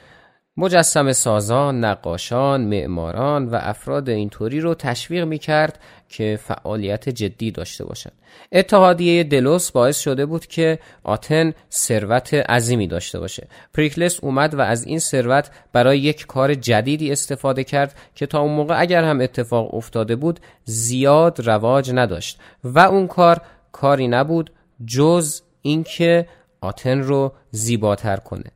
[0.56, 7.84] مجسم سازان، نقاشان، معماران و افراد اینطوری رو تشویق می کرد که فعالیت جدی داشته
[7.84, 8.12] باشند.
[8.52, 13.48] اتحادیه دلوس باعث شده بود که آتن ثروت عظیمی داشته باشه.
[13.74, 18.52] پریکلس اومد و از این ثروت برای یک کار جدیدی استفاده کرد که تا اون
[18.52, 23.40] موقع اگر هم اتفاق افتاده بود زیاد رواج نداشت و اون کار
[23.72, 24.52] کاری نبود
[24.86, 26.26] جز اینکه
[26.60, 28.50] آتن رو زیباتر کنه.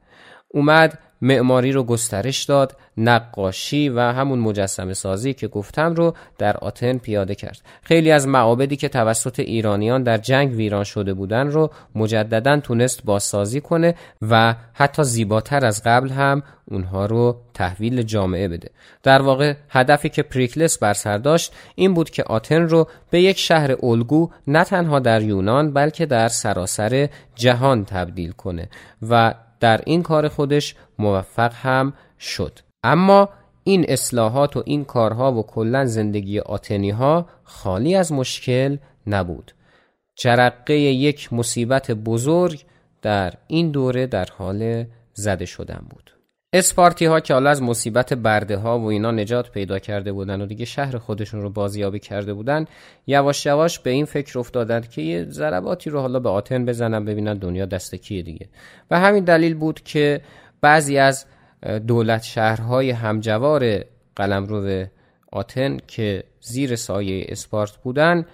[0.49, 6.99] اومد معماری رو گسترش داد نقاشی و همون مجسم سازی که گفتم رو در آتن
[6.99, 7.61] پیاده کرد.
[7.83, 13.61] خیلی از معابدی که توسط ایرانیان در جنگ ویران شده بودن رو مجددا تونست بازسازی
[13.61, 18.71] کنه و حتی زیباتر از قبل هم اونها رو تحویل جامعه بده.
[19.03, 23.39] در واقع هدفی که پریکلس بر سر داشت این بود که آتن رو به یک
[23.39, 28.69] شهر الگو نه تنها در یونان بلکه در سراسر جهان تبدیل کنه
[29.09, 32.59] و در این کار خودش موفق هم شد.
[32.83, 33.29] اما
[33.65, 39.53] این اصلاحات و این کارها و کلا زندگی آتنی ها خالی از مشکل نبود.
[40.17, 42.65] جرقه یک مصیبت بزرگ
[43.03, 46.14] در این دوره در حال زده شدن بود.
[46.55, 50.47] اسپارتی ها که حالا از مصیبت برده ها و اینا نجات پیدا کرده بودن و
[50.47, 52.65] دیگه شهر خودشون رو بازیابی کرده بودن
[53.07, 57.35] یواش یواش به این فکر افتادند که یه ضرباتی رو حالا به آتن بزنن ببینن
[57.35, 58.49] دنیا دست کیه دیگه.
[58.91, 60.21] و همین دلیل بود که
[60.61, 61.27] بعضی از
[61.87, 63.85] دولت شهرهای همجوار
[64.17, 64.87] قلمرو
[65.33, 68.27] آتن که زیر سایه اسپارت بودن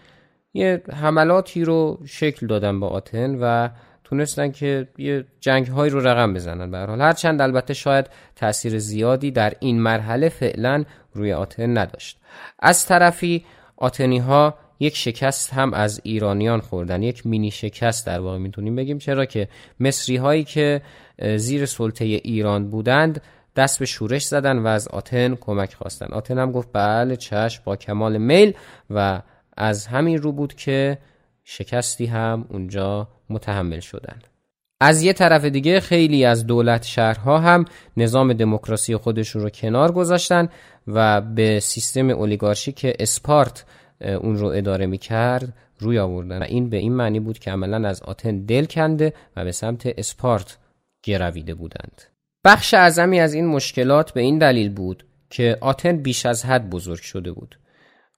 [0.54, 3.68] یه حملاتی رو شکل دادن با آتن و
[4.10, 6.70] تونستن که یه جنگ های رو رقم بزنن.
[6.70, 12.18] به حال هرچند البته شاید تاثیر زیادی در این مرحله فعلا روی آتن نداشت.
[12.58, 13.44] از طرفی
[13.76, 18.98] آتنی ها یک شکست هم از ایرانیان خوردن یک مینی شکست در واقع می‌تونیم بگیم.
[18.98, 19.48] چرا که
[19.80, 20.82] مصری هایی که
[21.36, 23.22] زیر سلطه ایران بودند
[23.56, 26.06] دست به شورش زدن و از آتن کمک خواستن.
[26.06, 28.52] آتن هم گفت بله چشم با کمال میل
[28.90, 29.22] و
[29.56, 30.98] از همین رو بود که
[31.44, 34.18] شکستی هم اونجا متحمل شدن.
[34.80, 37.64] از یه طرف دیگه خیلی از دولت شهرها هم
[37.96, 40.48] نظام دموکراسی خودشون رو کنار گذاشتن
[40.86, 43.64] و به سیستم اولیگارشی که اسپارت
[44.00, 46.42] اون رو اداره می کرد روی آوردن.
[46.42, 50.58] این به این معنی بود که عملا از آتن دل کنده و به سمت اسپارت
[51.02, 52.02] گرویده بودند.
[52.44, 57.00] بخش اعظمی از این مشکلات به این دلیل بود که آتن بیش از حد بزرگ
[57.00, 57.58] شده بود.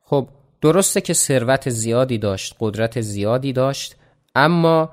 [0.00, 0.28] خب
[0.62, 3.96] درسته که ثروت زیادی داشت قدرت زیادی داشت
[4.34, 4.90] اما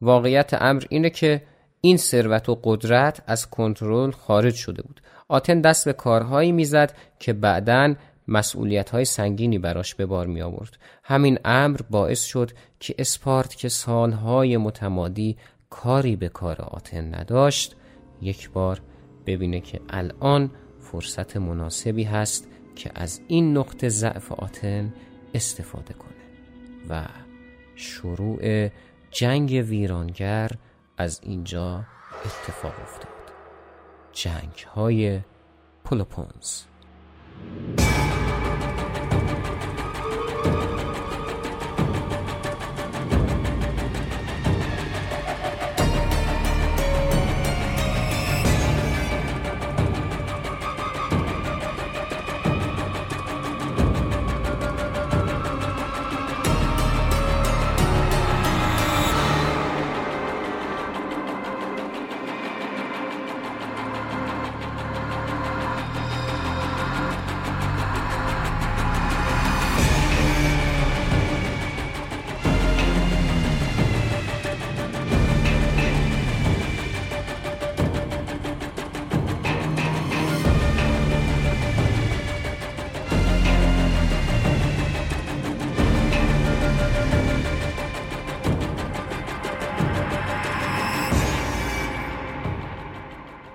[0.00, 1.42] واقعیت امر اینه که
[1.80, 5.00] این ثروت و قدرت از کنترل خارج شده بود.
[5.28, 7.94] آتن دست به کارهایی می‌زد که بعدا
[8.28, 13.68] مسئولیت های سنگینی براش به بار می آورد همین امر باعث شد که اسپارت که
[13.68, 15.36] سالهای متمادی
[15.70, 17.76] کاری به کار آتن نداشت
[18.22, 18.80] یک بار
[19.26, 24.94] ببینه که الان فرصت مناسبی هست که از این نقطه ضعف آتن
[25.34, 26.10] استفاده کنه
[26.88, 27.04] و
[27.74, 28.68] شروع
[29.10, 30.50] جنگ ویرانگر
[30.98, 31.84] از اینجا
[32.24, 33.16] اتفاق افتاد.
[34.12, 35.20] جنگ های
[35.84, 36.62] پولوپونز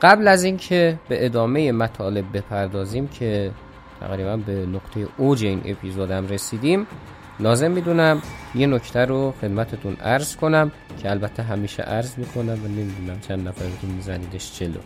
[0.01, 3.51] قبل از اینکه به ادامه مطالب بپردازیم که
[3.99, 6.87] تقریبا به نقطه اوج این اپیزودم رسیدیم
[7.39, 8.21] لازم می‌دونم
[8.55, 13.89] یه نکته رو خدمتتون عرض کنم که البته همیشه عرض می‌کنم و نمی‌دونم چند نفرتون
[13.89, 14.79] میزنیدش چلو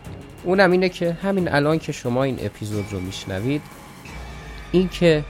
[0.44, 3.62] اونم اینه که همین الان که شما این اپیزود رو میشنوید
[4.72, 5.24] این که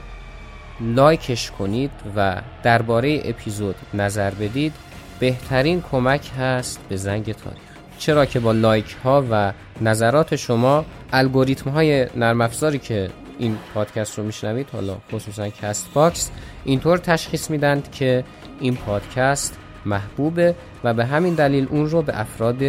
[0.81, 4.73] لایکش کنید و درباره اپیزود نظر بدید
[5.19, 7.66] بهترین کمک هست به زنگ تاریخ.
[7.97, 14.17] چرا که با لایک ها و نظرات شما الگوریتم های نرم افزاری که این پادکست
[14.17, 16.31] رو میشنوید حالا خصوصا CastBox
[16.65, 18.23] اینطور تشخیص میدند که
[18.59, 22.63] این پادکست محبوبه و به همین دلیل اون رو به افراد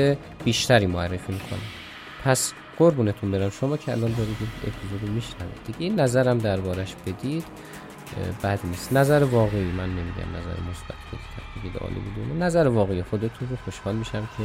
[0.45, 1.59] بیشتری معرفی می‌کنه.
[2.25, 5.65] پس قربونتون برم شما که الان دارید این اپیزود میشنوید.
[5.67, 7.45] دیگه این نظرم دربارش بدید
[8.43, 8.93] بد نیست.
[8.93, 10.97] نظر واقعی من نمیگم نظر مثبت
[11.57, 14.45] بگید نظر واقعی خودتون رو خوشحال میشم که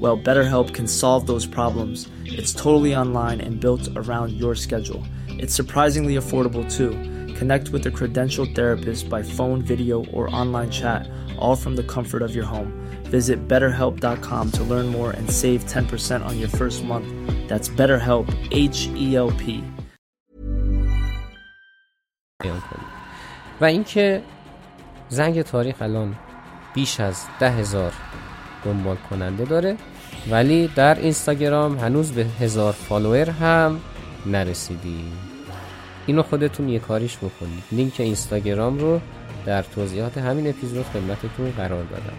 [0.00, 2.08] Well, BetterHelp can solve those problems.
[2.24, 5.04] It's totally online and built around your schedule.
[5.28, 6.90] It's surprisingly affordable too.
[7.34, 11.08] Connect with a credentialed therapist by phone, video, or online chat,
[11.38, 12.72] all from the comfort of your home.
[13.04, 17.08] Visit betterhelp.com to learn more and save 10% on your first month.
[17.48, 19.64] That's BetterHelp, H E L P.
[23.60, 24.22] و اینکه
[25.08, 26.16] زنگ تاریخ الان
[26.74, 27.92] بیش از ده هزار
[28.65, 29.75] دنبال کننده داره
[30.29, 33.79] ولی در اینستاگرام هنوز به هزار follower هم
[34.25, 35.03] نرسیده
[36.05, 37.63] اینو خودتون یه کاریش بکنید.
[37.71, 38.99] لینک اینستاگرام رو
[39.45, 42.17] در توضیحات همین اپیزود خدمتتون قرار دادم.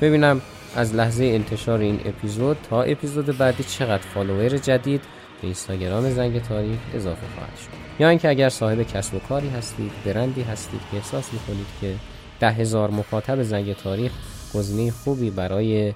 [0.00, 0.40] ببینم
[0.76, 6.78] از لحظه انتشار این اپیزود تا اپیزود بعدی چقدر follower جدید به اینستاگرام زنگ تاریخ
[6.94, 8.02] اضافه خواهد شد.
[8.02, 11.94] یا اینکه اگر صاحب کسب و کاری هستید برندی هستید که احساس می‌کنید که
[12.40, 14.12] ده هزار مخاطب زنگ تاریخ
[14.54, 15.94] گزینه خوبی برای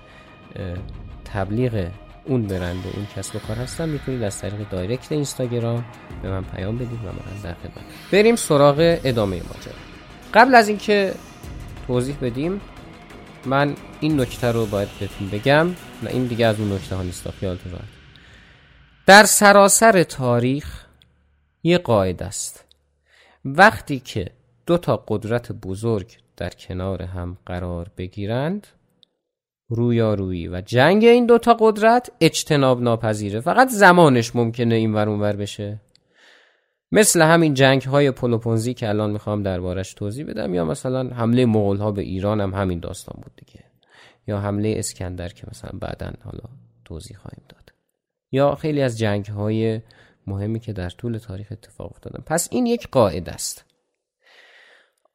[1.24, 1.90] تبلیغ
[2.24, 5.84] اون برند و اون کسب و کار هستن می‌تونید از طریق دایرکت اینستاگرام
[6.22, 7.84] به من پیام بدید و من در خدمت.
[8.12, 9.74] بریم سراغ ادامه ماجرا.
[10.34, 11.14] قبل از اینکه
[11.86, 12.60] توضیح بدیم
[13.44, 15.68] من این نکته رو باید بهتون بگم
[16.02, 17.84] و این دیگه از اون نکته ها نیست خیالتون راحت.
[19.06, 20.86] در سراسر تاریخ
[21.62, 22.64] یه قاعده است.
[23.44, 24.30] وقتی که
[24.66, 28.66] دو تا قدرت بزرگ در کنار هم قرار بگیرند.
[29.68, 33.40] رویارویی و جنگ این دوتا قدرت اجتناب ناپذیره.
[33.40, 35.80] فقط زمانش ممکنه این ور ور بشه.
[36.92, 41.76] مثل همین جنگ های پلوپونزی که الان می‌خوام دربارش توضیح بدم یا مثلا حمله مغول
[41.76, 43.64] ها به ایران هم همین داستان بود دیگه.
[44.26, 46.44] یا حمله اسکندر که مثلا بعدا حالا
[46.84, 47.72] توضیح خواهیم داد.
[48.32, 49.80] یا خیلی از جنگ های
[50.26, 52.22] مهمی که در طول تاریخ اتفاق افتادن.
[52.26, 53.65] پس این یک قاعده است.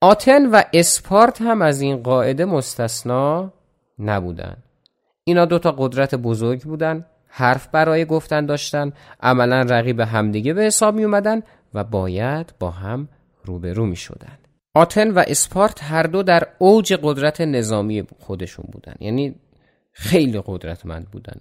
[0.04, 3.54] آتن و اسپارت هم از این قاعده مستثنا
[3.99, 4.58] نبودن.
[5.24, 11.04] اینا دوتا قدرت بزرگ بودن حرف برای گفتن داشتن عملا رقیب همدیگه به حساب می
[11.04, 11.41] اومدن
[11.74, 13.10] و باید با هم
[13.45, 14.38] روبرو می شدن
[14.76, 18.95] آتن و اسپارت هر دو در اوج قدرت نظامی خودشون بودن.
[18.99, 19.36] یعنی
[19.91, 21.36] خیلی قدرتمند بودن.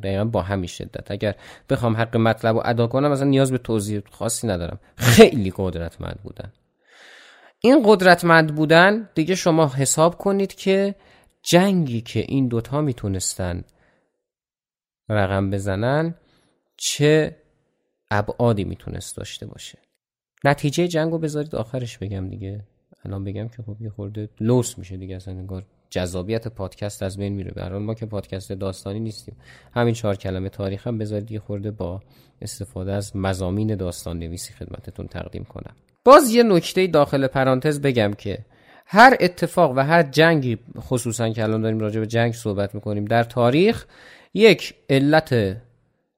[0.00, 1.10] دقیقا با همین شدت.
[1.10, 1.34] اگر
[1.70, 4.80] بخوام حق مطلب رو ادا کنم مثلا نیاز به توضیح خاصی ندارم.
[4.96, 6.52] خیلی قدرتمند بودن.
[7.64, 10.94] این قدرتمند بودن دیگه شما حساب کنید که
[11.42, 13.64] جنگی که این دوتا می‌تونستن
[15.08, 16.14] رقم بزنن
[16.76, 17.36] چه
[18.10, 19.78] ابعادی می‌تونست داشته باشه.
[20.44, 22.64] نتیجه جنگ رو بذارید آخرش بگم دیگه.
[23.04, 27.32] الان بگم که خب یه خورده لوس میشه دیگه اصلا انگار جذابیت پادکست از بین
[27.32, 27.50] میره.
[27.50, 29.36] برای ما که پادکست داستانی نیستیم.
[29.74, 32.02] همین چهار کلمه تاریخ هم بذارید یه خورده با
[32.42, 35.76] استفاده از مزامین داستان نویسی خدمتتون تقدیم کنم.
[36.04, 38.38] باز یه نکته داخل پرانتز بگم که
[38.86, 43.22] هر اتفاق و هر جنگی خصوصا که الان داریم راجع به جنگ صحبت می‌کنیم در
[43.22, 43.86] تاریخ
[44.34, 45.56] یک علت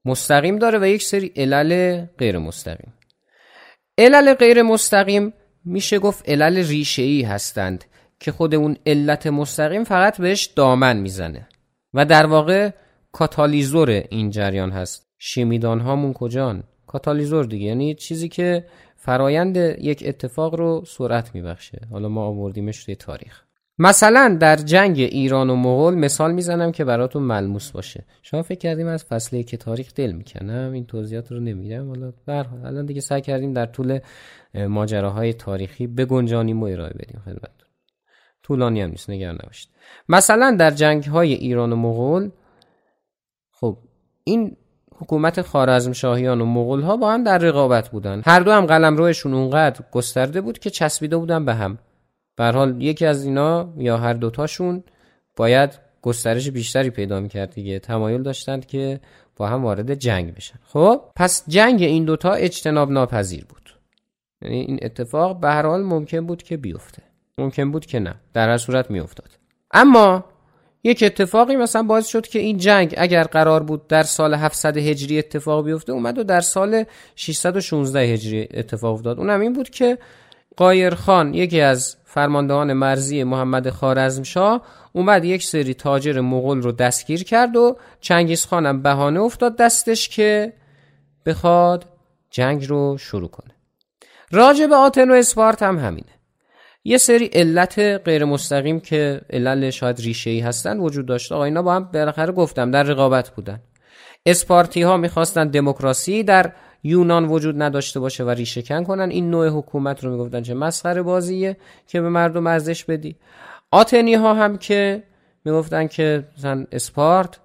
[0.05, 2.93] مستقیم داره و یک سری علل غیر مستقیم
[3.99, 5.33] علل غیر مستقیم
[5.65, 7.85] میشه گفت علل ریشه ای هستند
[8.21, 11.49] که خود اون علت مستقیم فقط بهش دامن می‌زنه.
[11.95, 12.71] و در واقع
[13.13, 15.07] کاتالیزور این جریان هست.
[15.19, 17.67] شیمیدان هامون کجان؟ کاتالیزور دیگه.
[17.67, 18.65] یعنی چیزی که
[19.07, 21.81] فرایند یک اتفاق رو سرعت میبخشه.
[21.91, 23.43] حالا ما آوردیمش توی تاریخ.
[23.79, 28.05] مثلا در جنگ ایران و مغول مثال می‌زنم که براتون ملموس باشه.
[28.23, 32.67] شما فکر کردیم از فصله که تاریخ دل می‌کنم این توضیحات رو نمیدم حالا برحال
[32.67, 33.99] الان دیگه سعی کردیم در طول
[34.55, 37.21] ماجراهای تاریخی بگنجانیم و ارائه بدیم.
[37.25, 37.51] خدمت
[38.43, 39.69] طولانی هم نیست نگران نباشید.
[40.09, 42.31] مثلا در جنگ های ایران و مغول
[43.51, 43.79] خب
[44.25, 44.57] این
[44.99, 48.23] حکومت خارزم شاهیان و مغول ها با هم در رقابت بودن.
[48.27, 51.79] هر دو هم قلم روشون اونقدر گسترده بود که چسبیده بودن به هم.
[52.37, 54.85] به حال یکی از اینا یا هر دوتاشون
[55.37, 57.79] باید گسترش بیشتری پیدا می‌کرد دیگه.
[57.79, 59.01] تمایل داشتند که
[59.37, 60.59] با هم وارد جنگ بشن.
[60.67, 63.71] خب پس جنگ این دوتا اجتناب ناپذیر بود.
[64.43, 67.03] یعنی این اتفاق به هر حال ممکن بود که بیفته.
[67.39, 68.15] ممکن بود که نه.
[68.33, 69.31] در هر صورت میافتاد.
[69.71, 70.25] اما
[70.87, 75.19] یک اتفاقی مثلا باعث شد که این جنگ اگر قرار بود در سال 700 هجری
[75.19, 76.85] اتفاق بیفته اومد و در سال
[77.17, 79.19] 616 هجری اتفاق افتاد.
[79.19, 79.99] اونم این بود که
[80.57, 84.63] قایر خان یکی از فرماندهان مرزی محمد خارزمشاه
[84.93, 90.53] اومد یک سری تاجر مغول رو دستگیر کرد و چنگیز خانم بهانه افتاد دستش که
[91.27, 91.85] بخواد
[92.31, 93.55] جنگ رو شروع کنه.
[94.31, 96.16] راجع آتن و اسپارت هم همینه.
[96.89, 101.33] یه سری علت غیر مستقیم که علل شاید ریشه ای هستن وجود داشت.
[101.33, 103.61] آقا اینا با هم بالاخره گفتم در رقابت بودن.
[104.27, 109.11] اسپارتی ها می‌خواستن دموکراسی در یونان وجود نداشته باشه و ریشه کن کنن.
[109.11, 111.57] این نوع حکومت رو می‌گفتن چه مسخره بازیه
[111.87, 113.17] که به مردم ارزش بدی.
[113.71, 115.03] آتنی ها هم که
[115.45, 117.41] می‌گفتن که مثلا اسپارت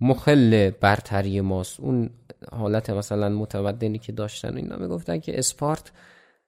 [0.00, 1.80] مخل برتری ماست.
[1.80, 2.10] اون
[2.52, 5.92] حالت مثلا متمدنی که داشتن اینا می‌گفتن که اسپارت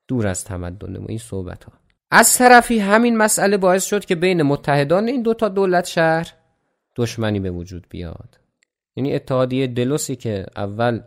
[0.09, 1.07] دور از تمدن ما.
[1.09, 1.73] این صحبت ها
[2.11, 6.33] از طرفی همین مسئله باعث شد که بین متحدان این دوتا دولت شهر
[6.97, 8.39] دشمنی به وجود بیاد.
[8.97, 11.01] یعنی اتحادیه دلوسی که اول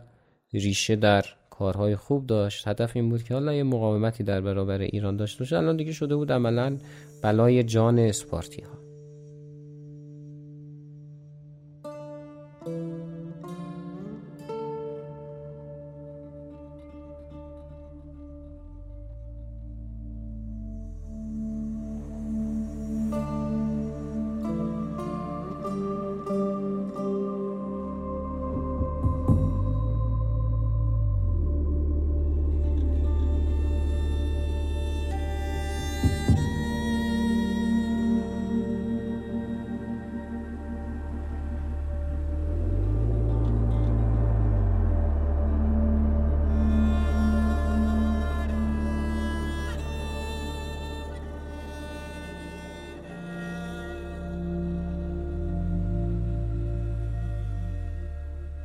[0.52, 5.16] ریشه در کارهای خوب داشت هدف این بود که حالا یه مقاومتی در برابر ایران
[5.16, 6.78] داشته باشه الان دیگه شده بود عملا
[7.22, 8.77] بلای جان اسپارتی ها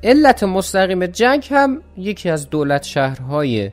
[0.03, 3.71] علت مستقیم جنگ هم یکی از دولت شهرهای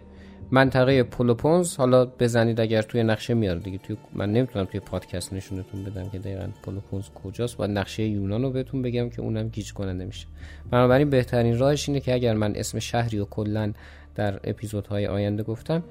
[0.51, 1.77] منطقه پولوپونز.
[1.77, 3.79] حالا بزنید اگر توی نقشه میاره دیگه.
[3.79, 7.57] توی من نمی‌تونم توی پادکست نشونتون بدم که دقیقا پولوپونز کجاست.
[7.57, 10.27] با نقشه یونان رو بهتون بگم که اونم گیج کننده میشه.
[10.71, 13.73] بنابراین بهترین راهش اینه که اگر من اسم شهری و کلا
[14.15, 15.83] در اپیزودهای آینده گفتم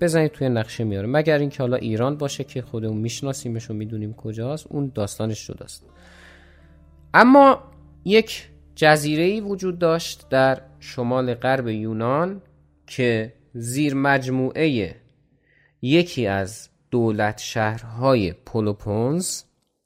[0.00, 1.06] بزنید توی نقشه میاره.
[1.06, 5.86] مگر اینکه حالا ایران باشه که خودمون میشناسیمش و می‌دونیم کجاست اون داستانش جداست.
[7.14, 7.58] اما
[8.04, 12.42] یک جزیره وجود داشت در شمال غرب یونان
[12.86, 14.96] که زیر مجموعه
[15.82, 19.42] یکی از دولت شهرهای پولوپونز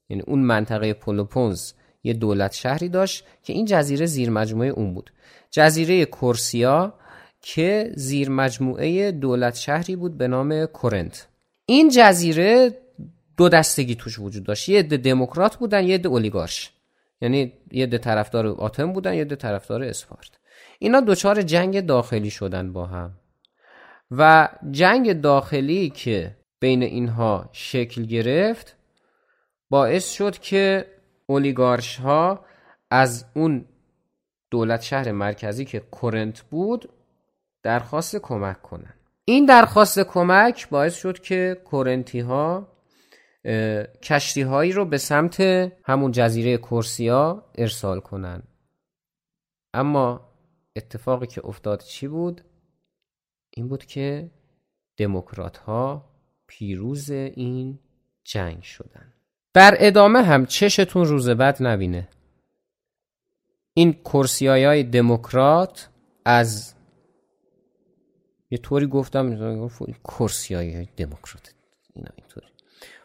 [0.09, 1.73] یعنی اون منطقه پولوپونز
[2.05, 5.13] یه دولت شهری داشت که این جزیره زیر مجموعه اون بود.
[5.51, 6.95] جزیره کورسیا
[7.43, 11.29] که زیر مجموعه دولت شهری بود به نام کورنت.
[11.67, 12.79] این جزیره
[13.37, 14.69] دو دستگی توش وجود داشت.
[14.69, 16.71] یه عده دموکرات بودن یه عده اولیگارش.
[17.21, 20.31] یعنی یه ده طرفدار آتن بودن یه ده طرفدار اسپارت
[20.79, 23.13] اینا دوچار جنگ داخلی شدن با هم.
[24.11, 28.77] و جنگ داخلی که بین اینها شکل گرفت
[29.71, 30.87] باعث شد که
[31.27, 32.45] اولیگارش ها
[32.91, 33.65] از اون
[34.51, 36.89] دولت شهر مرکزی که کرنت بود
[37.63, 38.95] درخواست کمک کنن.
[39.25, 42.69] این درخواست کمک باعث شد که کرنتی ها
[44.03, 45.41] کشتی هایی رو به سمت
[45.85, 48.43] همون جزیره کورسیا ارسال کنن.
[49.75, 50.31] اما
[50.77, 52.41] اتفاقی که افتاد چی بود؟
[53.51, 54.31] این بود که
[54.97, 56.11] دموکرات ها
[56.47, 57.79] پیروز این
[58.25, 59.13] جنگ شدن.
[59.55, 62.09] در ادامه هم چشتون روز بعد نبینه.
[63.75, 65.91] این کرسیای های دموکرات
[66.25, 66.75] از
[68.51, 69.69] یه طوری گفتم
[70.05, 71.55] کرسیای های دموکرات
[71.95, 72.50] اینا اینطوری.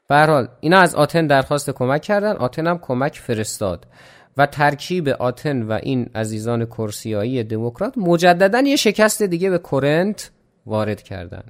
[0.08, 3.86] به حال اینا از آتن درخواست کمک کردن آتن هم کمک فرستاد.
[4.38, 10.32] و ترکیب آتن و این عزیزان کرسیایی دموکرات مجددا یه شکست دیگه به کورنت
[10.66, 11.44] وارد کردن.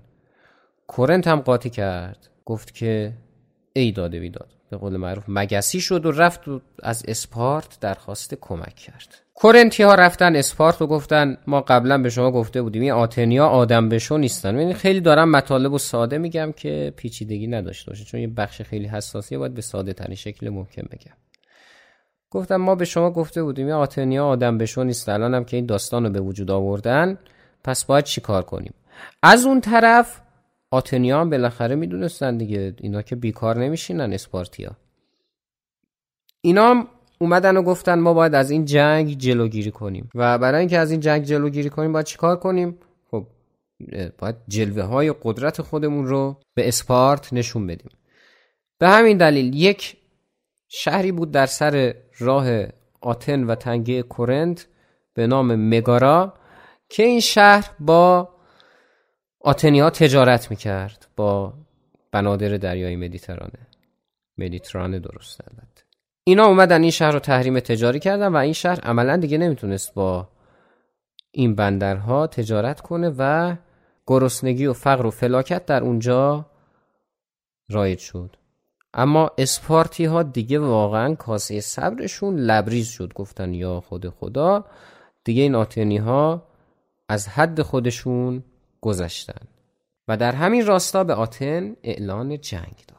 [0.88, 2.30] کورنت هم قاطی کرد.
[2.46, 3.14] گفت که
[3.74, 8.76] ای داده بیداد به قول معروف مگسی شد و رفت و از اسپارت درخواست کمک
[8.76, 9.25] کرد.
[9.38, 11.38] کورنتی ها رفتن اسپارت و گفتن.
[11.48, 14.60] ما قبلا به شما گفته بودیم این آتنیا آدم بشو نیستن.
[14.60, 18.88] یعنی خیلی دارم مطالب و ساده میگم که پیچیدگی نداشته باشه چون یه بخش خیلی
[18.88, 21.14] حساسیه باید به ساده ترین شکل ممکن بگم.
[22.30, 25.10] گفتم ما به شما گفته بودیم این آتنیا آدم بشو نیست.
[25.10, 27.18] الان هم که این داستان رو به وجود آوردن
[27.64, 28.74] پس باید چیکار کنیم؟
[29.24, 30.22] از اون طرف
[30.72, 34.72] آتنیا هم بالاخره می‌دونستن دیگه اینا که بیکار نمیشینن اسپارتیا.
[36.42, 36.88] اینا هم
[37.20, 40.10] اومدن و گفتن ما باید از این جنگ جلوگیری کنیم.
[40.16, 42.78] و برای اینکه از این جنگ جلوگیری کنیم باید چیکار کنیم؟
[43.12, 43.28] خب
[44.18, 47.90] باید جلوه های قدرت خودمون رو به اسپارت نشون بدیم.
[48.80, 49.98] به همین دلیل یک
[50.68, 52.48] شهری بود در سر راه
[53.02, 54.68] آتن و تنگه کورنت
[55.14, 56.34] به نام مگارا
[56.90, 58.30] که این شهر با
[59.40, 61.54] آتنی ها تجارت می‌کرد با
[62.12, 63.68] بنادر دریای مدیترانه.
[64.38, 65.75] مدیترانه درست البته.
[66.28, 70.28] اینا اومدن این شهر رو تحریم تجاری کردن و این شهر عملا دیگه نمی‌تونست با
[71.32, 73.56] این بندرها تجارت کنه و
[74.08, 76.46] گرسنگی و فقر و فلاکت در اونجا
[77.70, 78.36] رایج شد.
[78.94, 84.66] اما اسپارتی ها دیگه واقعا کاسه صبرشون لبریز شد گفتن یا خود خدا.
[85.24, 86.44] دیگه این آتنی ها
[87.10, 88.44] از حد خودشون
[88.82, 89.48] گذشتن.
[90.08, 92.95] و در همین راستا به آتن اعلان جنگ داد.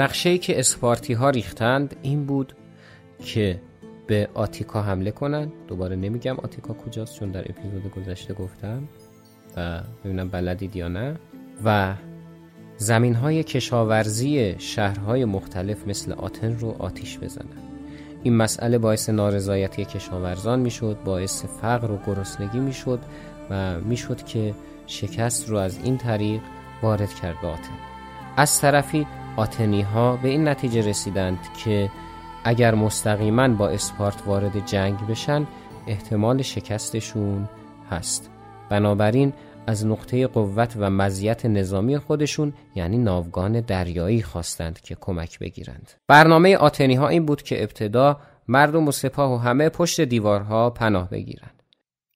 [0.00, 2.52] نقشه که اسپارتی ها ریختند این بود
[3.24, 3.60] که
[4.06, 5.52] به آتیکا حمله کنند.
[5.68, 8.88] دوباره نمیگم آتیکا کجاست چون در اپیزود گذشته گفتم
[9.56, 11.16] و ببینم بلدید یا نه.
[11.64, 11.94] و
[12.76, 17.62] زمین های کشاورزی شهرهای مختلف مثل آتن رو آتیش بزنند
[18.22, 23.00] این مسئله باعث نارضایتی کشاورزان می‌شد باعث فقر و گرسنگی می‌شد
[23.50, 24.54] و می‌شد که
[24.86, 26.40] شکست رو از این طریق
[26.82, 27.74] وارد کرد به آتن.
[28.36, 29.06] از طرفی
[29.36, 31.90] آتنی ها به این نتیجه رسیدند که
[32.44, 35.46] اگر مستقیما با اسپارت وارد جنگ بشن
[35.86, 37.48] احتمال شکستشون
[37.90, 38.30] هست.
[38.68, 39.32] بنابراین
[39.66, 45.90] از نقطه قوت و مزیت نظامی خودشون یعنی ناوگان دریایی خواستند که کمک بگیرند.
[46.08, 51.10] برنامه آتنی ها این بود که ابتدا مردم و سپاه و همه پشت دیوارها پناه
[51.10, 51.62] بگیرند.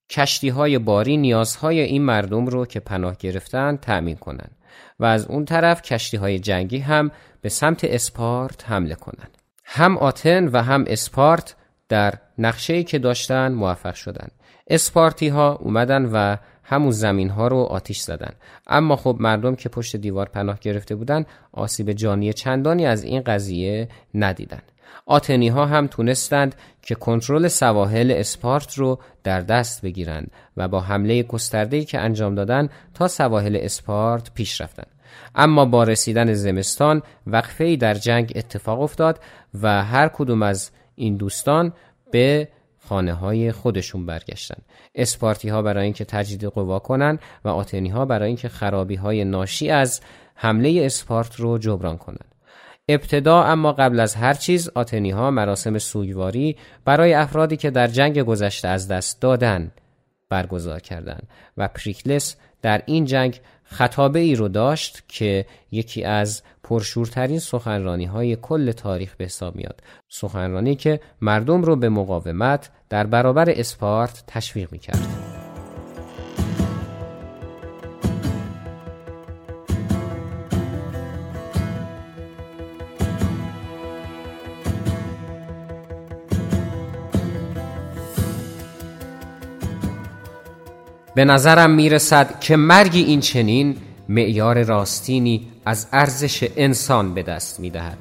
[0.09, 4.54] کشتی های باری نیازهای این مردم رو که پناه گرفتن تأمین کنند.
[4.99, 9.37] و از اون طرف کشتی های جنگی هم به سمت اسپارت حمله کنند.
[9.65, 11.55] هم آتن و هم اسپارت
[11.89, 14.31] در نقشه که داشتن موفق شدند.
[14.67, 18.31] اسپارتی ها اومدن و همون زمین ها رو آتیش زدن.
[18.67, 23.87] اما خب مردم که پشت دیوار پناه گرفته بودن آسیب جانی چندانی از این قضیه
[24.13, 24.61] ندیدن.
[25.05, 31.23] آتنی ها هم تونستند که کنترل سواحل اسپارت رو در دست بگیرند و با حمله
[31.23, 34.87] گسترده‌ای که انجام دادن تا سواحل اسپارت پیش رفتند
[35.35, 39.19] اما با رسیدن زمستان وقفه در جنگ اتفاق افتاد
[39.61, 41.73] و هر کدوم از این دوستان
[42.11, 42.47] به
[42.87, 44.57] خانه های خودشون برگشتن
[44.95, 49.69] اسپارتی ها برای اینکه تجدید قوا کنن و آتنی ها برای اینکه خرابی های ناشی
[49.69, 50.01] از
[50.35, 52.34] حمله اسپارت رو جبران کنند.
[52.89, 56.55] ابتدا اما قبل از هر چیز آتنی ها مراسم سوگواری
[56.85, 59.71] برای افرادی که در جنگ گذشته از دست دادن
[60.29, 61.27] برگزار کردند
[61.57, 68.35] و پریکلس در این جنگ خطابه ای رو داشت که یکی از پرشورترین سخنرانی های
[68.35, 74.71] کل تاریخ به حساب میاد سخنرانی که مردم رو به مقاومت در برابر اسپارت تشویق
[74.71, 75.34] می کرد.
[91.15, 93.77] به نظرم می‌رسد که مرگی این چنین
[94.09, 97.97] معیار راستینی از ارزش انسان به دست می‌دهد.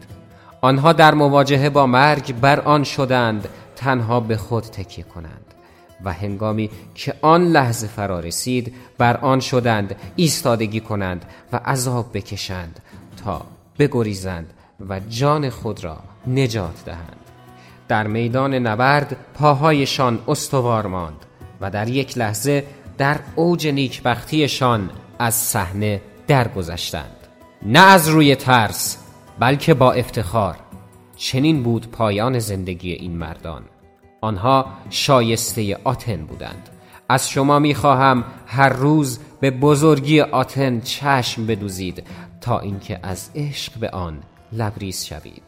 [0.60, 5.54] آنها در مواجهه با مرگ بر آن شدند تنها به خود تکیه کنند
[6.04, 12.80] و هنگامی که آن لحظه فرا رسید بر آن شدند ایستادگی کنند و عذاب بکشند
[13.24, 13.46] تا
[13.78, 14.52] بگریزند
[14.88, 17.16] و جان خود را نجات دهند.
[17.88, 21.26] در میدان نبرد پاهایشان استوار ماند
[21.60, 22.64] و در یک لحظه
[22.98, 27.16] در اوج نیکبختیشان از صحنه درگذشتند.
[27.62, 28.98] نه از روی ترس
[29.38, 30.56] بلکه با افتخار.
[31.16, 33.62] چنین بود پایان زندگی این مردان.
[34.20, 36.68] آنها شایسته آتن بودند.
[37.08, 42.06] از شما می‌خواهم هر روز به بزرگی آتن چشم بدوزید
[42.40, 44.20] تا اینکه از عشق به آن
[44.52, 45.42] لبریز شوید.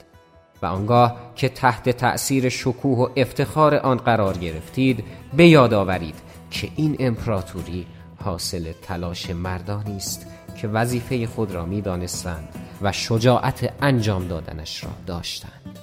[0.62, 5.04] و آنگاه که تحت تأثیر شکوه و افتخار آن قرار گرفتید
[5.36, 6.14] به یاد آورید
[6.50, 7.86] که این امپراتوری
[8.24, 10.26] حاصل تلاش مردانی است
[10.56, 12.48] که وظیفه خود را می دانستند
[12.82, 15.78] و شجاعت انجام دادنش را داشتند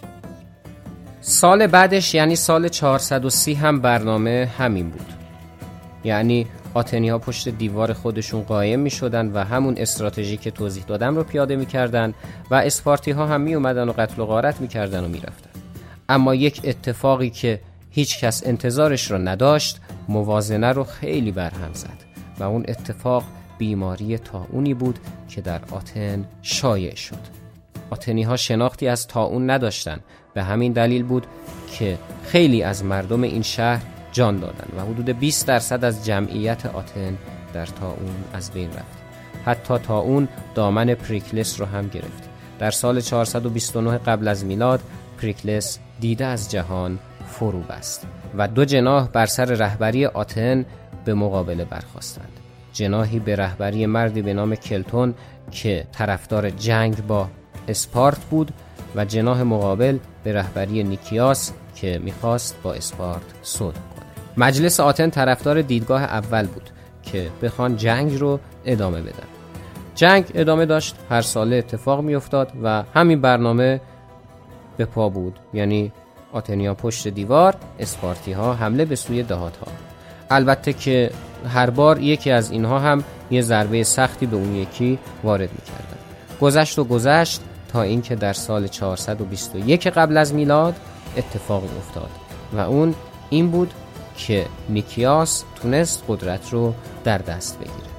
[1.21, 5.13] سال بعدش یعنی سال 430 هم برنامه همین بود
[6.03, 11.23] یعنی آتنی پشت دیوار خودشون قایم می شدن و همون استراتژی که توضیح دادم رو
[11.23, 12.13] پیاده می کردن
[12.51, 15.49] و اسپارتی ها هم می اومدن و قتل و غارت می کردن و می رفتن.
[16.09, 17.59] اما یک اتفاقی که
[17.95, 22.03] هیچ کس انتظارش را نداشت موازنه رو خیلی برهم زد
[22.39, 23.23] و اون اتفاق
[23.57, 27.19] بیماری تاونی بود که در آتن شایع شد.
[27.89, 31.27] آتنی ها شناختی از تاون نداشتند به همین دلیل بود
[31.71, 37.17] که خیلی از مردم این شهر جان دادند و حدود 20 درصد از جمعیت آتن
[37.53, 39.03] در تاون از بین رفت.
[39.45, 42.29] حتی تاون دامن پریکلس رو هم گرفت.
[42.59, 44.81] در سال 429 قبل از میلاد
[45.21, 46.99] پریکلس دیده از جهان
[47.33, 48.07] فرو بست
[48.37, 50.65] و دو جناح بر سر رهبری آتن
[51.05, 52.31] به مقابله برخواستند
[52.73, 55.13] جناحی به رهبری مردی به نام کلتون
[55.51, 57.27] که طرفدار جنگ با
[57.67, 58.51] اسپارت بود
[58.95, 64.05] و جناح مقابل به رهبری نیکیاس که می‌خواست با اسپارت صلح کنه.
[64.37, 66.69] مجلس آتن طرفدار دیدگاه اول بود
[67.03, 69.27] که بخوان جنگ رو ادامه بدن.
[69.95, 73.81] جنگ ادامه داشت هر ساله اتفاق میافتاد و همین برنامه
[74.77, 75.39] به پا بود.
[75.53, 75.91] یعنی
[76.33, 79.67] آتنیا پشت دیوار اسپارتی ها حمله به سوی دهات ها
[80.29, 81.11] البته که
[81.47, 85.97] هر بار یکی از اینها هم یه ضربه سختی به اون یکی وارد می‌کردن.
[86.41, 90.75] گذشت و گذشت تا اینکه در سال 421 قبل از میلاد
[91.17, 92.09] اتفاقی افتاد
[92.53, 92.95] و اون
[93.29, 93.73] این بود
[94.17, 96.73] که نیکیاس تونست قدرت رو
[97.03, 97.93] در دست بگیره.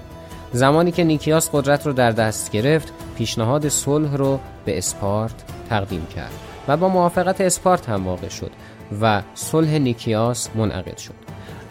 [0.52, 5.34] زمانی که نیکیاس قدرت رو در دست گرفت پیشنهاد صلح رو به اسپارت
[5.68, 6.53] تقدیم کرد.
[6.68, 8.50] و با موافقت اسپارت هم واقع شد
[9.00, 11.14] و صلح نیکیاس منعقد شد.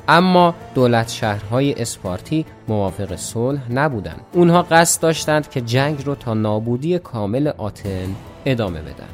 [0.08, 4.22] اما دولت شهرهای اسپارتی موافق صلح نبودند.
[4.34, 8.16] اونها قصد داشتند که جنگ رو تا نابودی کامل آتن
[8.46, 9.08] ادامه بدن.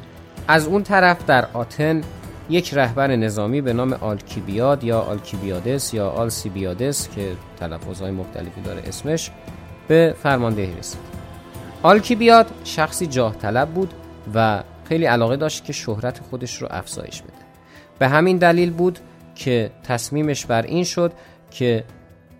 [0.48, 2.00] از اون طرف در آتن
[2.50, 9.30] یک رهبر نظامی به نام آلکیبیاد یا آلکیبیادس یا آلسیبیادس که تلفظهای مختلفی داره اسمش
[9.88, 11.00] به فرماندهی رسید.
[11.82, 13.94] آلکیبیاد شخصی جاه طلب بود
[14.34, 17.32] و خیلی علاقه داشت که شهرت خودش رو افزایش بده.
[17.98, 18.98] به همین دلیل بود
[19.34, 21.12] که تصمیمش بر این شد
[21.50, 21.84] که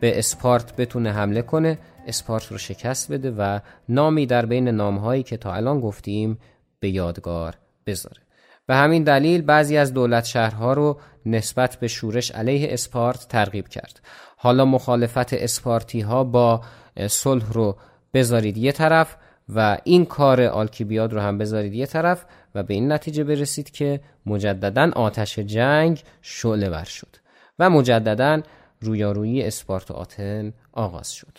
[0.00, 5.36] به اسپارت بتونه حمله کنه اسپارت رو شکست بده و نامی در بین نامهایی که
[5.36, 6.38] تا الان گفتیم
[6.80, 7.54] به یادگار
[7.86, 8.22] بذاره.
[8.66, 14.00] به همین دلیل بعضی از دولت شهرها رو نسبت به شورش علیه اسپارت ترغیب کرد.
[14.36, 16.60] حالا مخالفت اسپارتی ها با
[17.08, 17.76] صلح رو
[18.14, 19.16] بذارید یه طرف
[19.54, 22.24] و این کار آلکیبیاد رو هم بذارید یه طرف
[22.54, 27.16] و به این نتیجه برسید که مجددا آتش جنگ شعله ور شد
[27.58, 28.42] و مجددا
[28.80, 31.38] رویارویی اسپارت و آتن آغاز شد.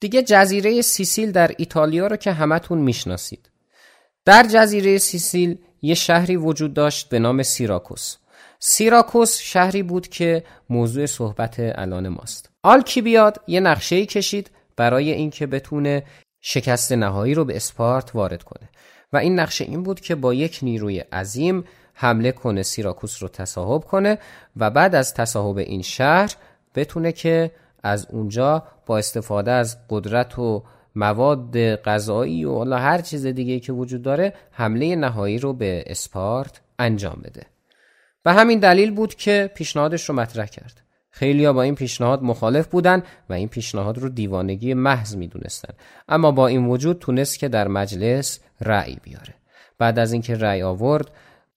[0.00, 3.50] دیگه جزیره سیسیل در ایتالیا رو که همتون می‌شناسید.
[4.24, 8.16] در جزیره سیسیل یه شهری وجود داشت به نام سیراکوس.
[8.58, 12.50] سیراکوس شهری بود که موضوع صحبت الان ماست.
[12.62, 16.02] آلکیبیاد یه نقشه کشید برای اینکه بتونه
[16.40, 18.68] شکست نهایی رو به اسپارت وارد کنه.
[19.12, 23.84] و این نقشه این بود که با یک نیروی عظیم حمله کنه سیراکوس رو تصاحب
[23.84, 24.18] کنه
[24.56, 26.32] و بعد از تصاحب این شهر
[26.74, 27.50] بتونه که
[27.82, 30.62] از اونجا با استفاده از قدرت و
[30.94, 36.60] مواد غذایی و حالا هر چیز دیگه که وجود داره حمله نهایی رو به اسپارت
[36.78, 37.46] انجام بده.
[38.24, 40.85] و همین دلیل بود که پیشنهادش رو مطرح کرد.
[41.18, 45.74] خیلیا با این پیشنهاد مخالف بودن و این پیشنهاد رو دیوانگی محض می‌دونستن.
[46.08, 49.34] اما با این وجود تونست که در مجلس رأی بیاره.
[49.78, 51.10] بعد از اینکه رأی آورد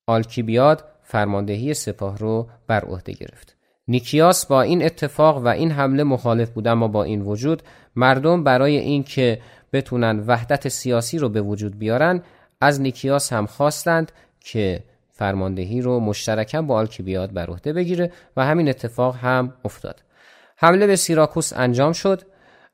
[0.08, 3.56] آلکیبیاد فرماندهی سپاه رو بر عهده گرفت.
[3.88, 7.64] نیکیاس با این اتفاق و این حمله مخالف بود اما با این وجود
[7.96, 9.42] مردم برای اینکه
[9.74, 12.22] بتونن وحدت سیاسی رو به وجود بیارن
[12.62, 14.84] از نیکیاس هم خواستند که
[15.20, 20.04] فرماندهی رو مشترکا با آلکیبیاد بر عهده بگیره و همین اتفاق هم افتاد.
[20.56, 22.22] حمله به سیراکوس انجام شد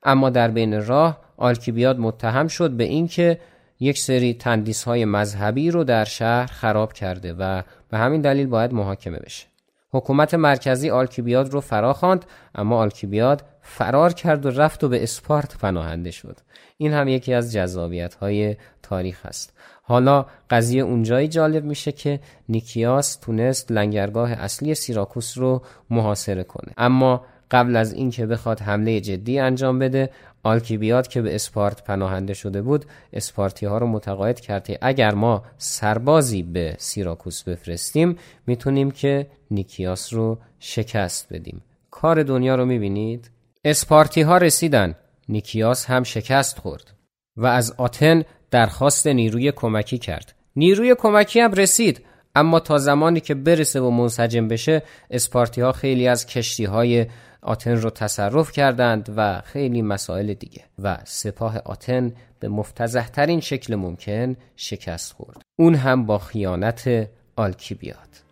[0.02, 3.40] اما در بین راه آلکیبیاد متهم شد به اینکه
[3.80, 8.72] یک سری تندیس های مذهبی رو در شهر خراب کرده و به همین دلیل باید
[8.72, 9.46] محاکمه بشه.
[9.90, 12.24] حکومت مرکزی آلکیبیاد رو فرا خواند
[12.54, 16.36] اما آلکیبیاد فرار کرد و رفت و به اسپارت پناهنده شد.
[16.76, 19.52] این هم یکی از جذابیت های تاریخ است.
[19.82, 26.72] حالا قضیه اونجایی جالب میشه که نیکیاس تونست لنگرگاه اصلی سیراکوس رو محاصره کنه.
[26.76, 30.10] اما قبل از اینکه بخواد حمله جدی انجام بده
[30.42, 36.42] آلکیبیاد که به اسپارت پناهنده شده بود اسپارتی ها رو متقاعد کرده اگر ما سربازی
[36.42, 41.62] به سیراکوس بفرستیم می‌تونیم که نیکیاس رو شکست بدیم.
[41.90, 43.30] کار دنیا رو می‌بینید؟
[43.68, 44.94] اسپارتی ها رسیدن.
[45.28, 46.94] نیکیاس هم شکست خورد
[47.36, 50.34] و از آتن درخواست نیروی کمکی کرد.
[50.56, 52.04] نیروی کمکی هم رسید
[52.34, 57.06] اما تا زمانی که برسه و منسجم بشه اسپارتی ها خیلی از کشتی های
[57.42, 60.64] آتن رو تصرف کردند و خیلی مسائل دیگه.
[60.78, 65.42] و سپاه آتن به مفتزهترین شکل ممکن شکست خورد.
[65.58, 68.25] اون هم با خیانت آلکیبیاد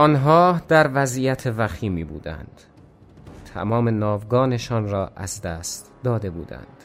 [0.00, 2.60] آنها در وضعیت وخیمی بودند.
[3.54, 6.84] تمام ناوگانشان را از دست داده بودند.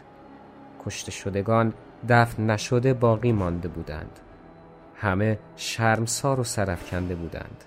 [0.86, 1.74] کشته شدگان
[2.10, 4.20] دفن نشده باقی مانده بودند.
[4.96, 7.64] همه شرمسار و سرفکنده بودند.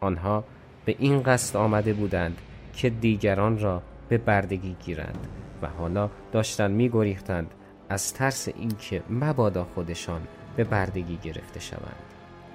[0.00, 0.44] آنها
[0.84, 2.38] به این قصد آمده بودند
[2.72, 5.26] که دیگران را به بردگی گیرند
[5.62, 7.54] و حالا داشتند میگریختند
[7.88, 10.20] از ترس اینکه مبادا خودشان
[10.56, 12.02] به بردگی گرفته شوند.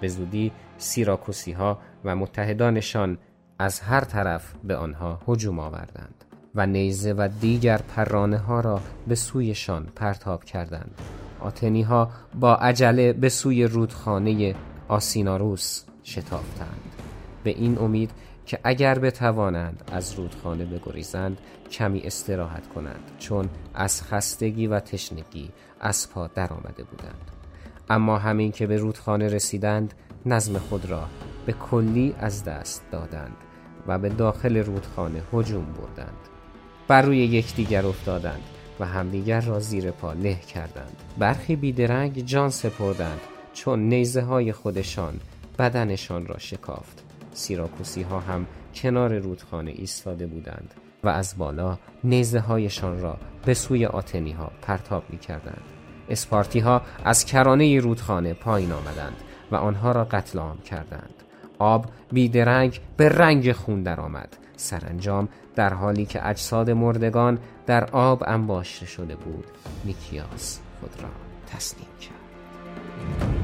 [0.01, 0.51] به زودی
[0.84, 3.17] سیراکوسی ها و متحدانشان
[3.59, 6.25] از هر طرف به آنها هجوم آوردند
[6.55, 11.01] و نیزه و دیگر پرانه ها را به سویشان پرتاب کردند.
[11.39, 12.09] آتنی ها
[12.39, 14.55] با عجله به سوی رودخانه
[14.88, 16.81] آسیناروس شتافتند.
[17.43, 18.11] به این امید
[18.45, 21.38] که اگر بتوانند از رودخانه بگریزند
[21.71, 25.49] کمی استراحت کنند چون از خستگی و تشنگی
[25.81, 27.31] اسبها درآمده بودند.
[27.89, 29.93] اما همین که به رودخانه رسیدند
[30.26, 31.07] نظم خود را
[31.45, 33.36] به کلی از دست دادند
[33.88, 36.17] و به داخل رودخانه هجوم بردند.
[36.88, 38.41] بر روی یکدیگر افتادند
[38.80, 40.97] و همدیگر را زیر پا له کردند.
[41.17, 43.19] برخی بیدرنگ جان سپردند
[43.53, 45.19] چون نیزه های خودشان
[45.59, 47.03] بدنشان را شکافت.
[47.34, 48.45] سیراکوسی ها هم
[48.76, 55.03] کنار رودخانه ایستاده بودند و از بالا نیزه هایشان را به سوی آتنی ها پرتاب
[55.09, 55.61] می کردند
[56.09, 59.15] اسپارتی ها از کرانه رودخانه پایین آمدند
[59.51, 61.13] و آنها را قتل عام کردند.
[61.59, 64.37] آب بیدرنگ به رنگ خون درآمد.
[64.57, 69.45] سرانجام در حالی که اجساد مردگان در آب انباشته شده بود
[69.85, 71.09] نیکیاس خود را
[71.47, 73.42] تسلیم کرد.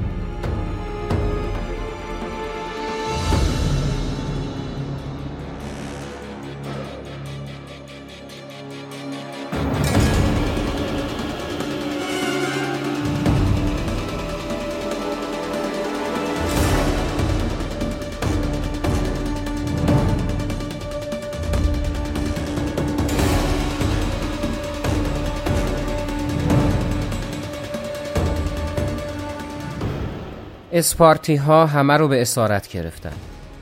[30.80, 33.20] اسپارتی ها همه رو به اسارت گرفتند.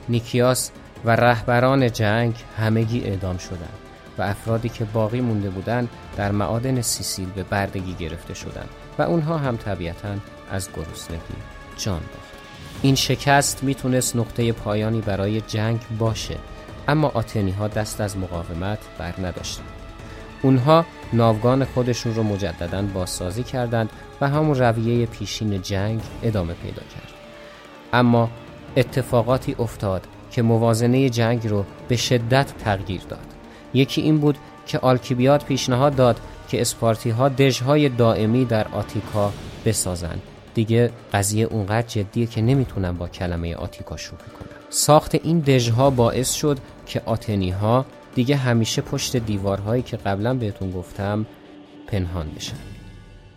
[0.08, 0.70] نیکیاس
[1.04, 3.78] و رهبران جنگ همگی اعدام شدند
[4.18, 9.38] و افرادی که باقی مونده بودند در معادن سیسیل به بردگی گرفته شدند و اونها
[9.38, 10.08] هم طبیعتا
[10.50, 11.20] از گرسنگی
[11.76, 12.32] جان باخت.
[12.82, 16.36] این شکست می‌تونست نقطه پایانی برای جنگ باشه
[16.88, 19.77] اما آتنی ها دست از مقاومت بر نداشتند.
[20.42, 27.12] اونها ناوگان خودشون رو مجددا بازسازی کردند و همون رویه پیشین جنگ ادامه پیدا کرد.
[27.92, 28.30] اما
[28.76, 33.26] اتفاقاتی افتاد که موازنه جنگ رو به شدت تغییر داد.
[33.74, 34.36] یکی این بود
[34.66, 39.32] که آلکیبیاد پیشنهاد داد که اسپارتی ها دژهای دائمی در آتیکا
[39.64, 40.22] بسازند
[40.54, 44.58] دیگه قضیه اونقدر جدیه که نمی‌تونن با کلمه آتیکا شوخی کنن.
[44.70, 47.86] ساخت این دژها باعث شد که آتنی ها
[48.18, 51.26] دیگه همیشه پشت دیوارهایی که قبلا بهتون گفتم
[51.86, 52.56] پنهان بشن.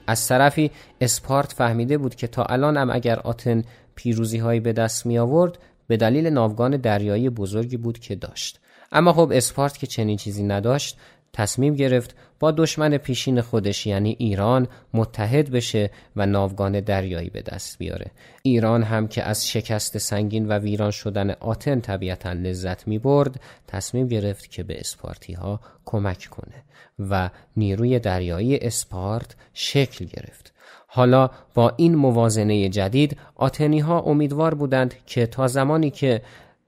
[0.08, 0.72] از طرفی
[1.02, 3.64] اسپارت فهمیده بود که تا الان هم اگر آتن
[3.96, 5.58] پیروزی هایی به دست می آورد
[5.88, 8.60] به دلیل ناوگان دریایی بزرگی بود که داشت.
[8.92, 10.98] اما خب اسپارت که چنین چیزی نداشت
[11.34, 17.78] تصمیم گرفت با دشمن پیشین خودش یعنی ایران متحد بشه و ناوگان دریایی به دست
[17.78, 18.12] بیاره.
[18.44, 24.08] ایران هم که از شکست سنگین و ویران شدن آتن طبیعتا لذت می برد تصمیم
[24.08, 26.64] گرفت که به اسپارتی ها کمک کنه
[27.00, 30.54] و نیروی دریایی اسپارت شکل گرفت.
[30.88, 36.22] حالا با این موازنه جدید آتنی ها امیدوار بودند که تا زمانی که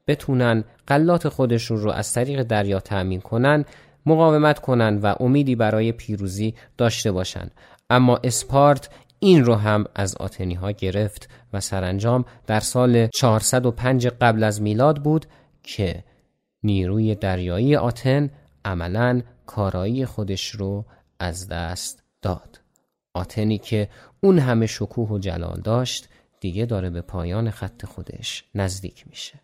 [0.07, 3.65] بتونن قلات خودشون رو از طریق دریا تأمین کنن
[4.05, 7.51] مقاومت کنند و امیدی برای پیروزی داشته باشند.
[7.89, 8.89] اما اسپارت
[9.19, 15.03] این رو هم از آتنی ها گرفت و سرانجام در سال 405 قبل از میلاد
[15.03, 15.25] بود
[15.63, 16.03] که
[16.63, 18.29] نیروی دریایی آتن
[18.65, 20.85] عملا کارایی خودش رو
[21.19, 22.59] از دست داد.
[23.13, 23.89] آتنی که
[24.21, 29.39] اون همه شکوه و جلال داشت دیگه داره به پایان خط خودش نزدیک میشه.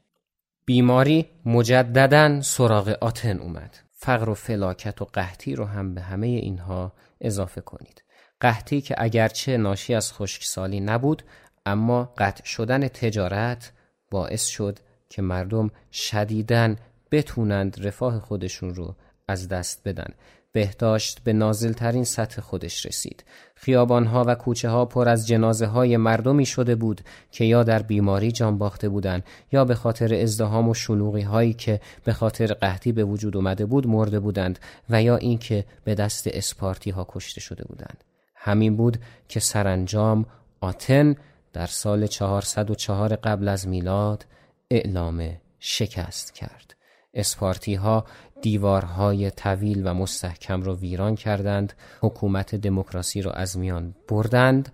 [0.66, 3.88] بیماری مجددا سراغ آتن اومد.
[4.02, 8.04] فقر و فلاکت و قحطی رو هم به همه اینها اضافه کنید.
[8.41, 11.24] قحطی که اگرچه ناشی از خشکسالی نبود
[11.66, 13.72] اما قطع شدن تجارت
[14.12, 14.80] باعث شد
[15.10, 16.76] که مردم شدیدن
[17.12, 18.95] بتونند رفاه خودشون رو
[19.28, 20.14] از دست بدن.
[20.52, 23.24] بهداشت به نازلترین سطح خودش رسید.
[23.56, 28.32] خیابانها و کوچه ها پر از جنازه های مردمی شده بود که یا در بیماری
[28.32, 33.04] جان باخته بودند یا به خاطر ازدهام و شلوغی هایی که به خاطر قحطی به
[33.04, 38.04] وجود اومده بود مرده بودند و یا اینکه به دست اسپارتی ها کشته شده بودند.
[38.36, 38.97] همین بود
[39.28, 40.26] که سرانجام
[40.62, 41.16] آتن
[41.54, 44.26] در سال 404 قبل از میلاد
[44.72, 46.76] اعلام شکست کرد.
[47.14, 48.06] اسپارتی ها
[48.41, 54.71] دیوارهای طویل و مستحکم را ویران کردند حکومت دموکراسی را از میان بردند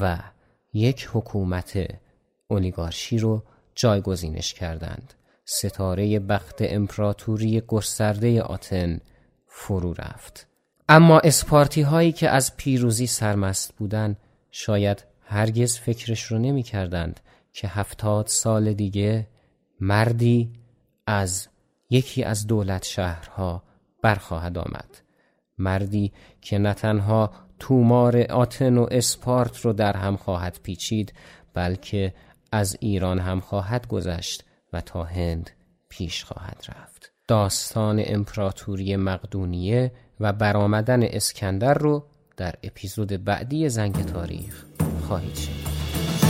[0.00, 0.18] و
[0.72, 1.78] یک حکومت
[2.48, 3.42] اولیگارشی رو
[3.74, 5.14] جایگزینش کردند.
[5.44, 9.00] ستاره بخت امپراتوری گسترده آتن
[9.46, 10.46] فرو رفت.
[10.88, 14.16] اما اسپارتی هایی که از پیروزی سرمست بودند
[14.50, 17.20] شاید هرگز فکرش رو نمی کردند
[17.52, 19.28] که هفتاد سال دیگه
[19.80, 20.52] مردی
[21.06, 21.48] از
[21.92, 23.62] یکی از دولت شهرها
[24.02, 25.02] برخواهد آمد.
[25.58, 31.12] مردی که نه تنها تومار آتن و اسپارت رو در هم خواهد پیچید
[31.54, 32.14] بلکه
[32.52, 35.50] از ایران هم خواهد گذشت و تا هند
[35.88, 37.12] پیش خواهد رفت.
[37.28, 44.64] داستان امپراتوری مقدونیه و برآمدن اسکندر رو در اپیزود بعدی زنگ تاریخ
[45.08, 46.21] خواهید شنید.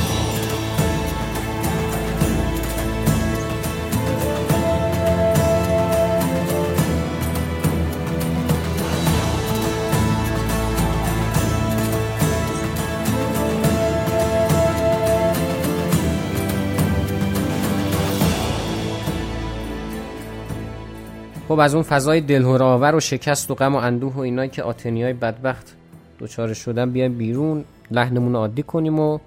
[21.52, 25.12] خب از اون فضای دلهوراور و شکست و غم و اندوه و اینایی که آتنیای
[25.12, 25.76] بدبخت
[26.18, 29.18] دوچاره شدن بیایم بیرون لحنمون عادی کنیم و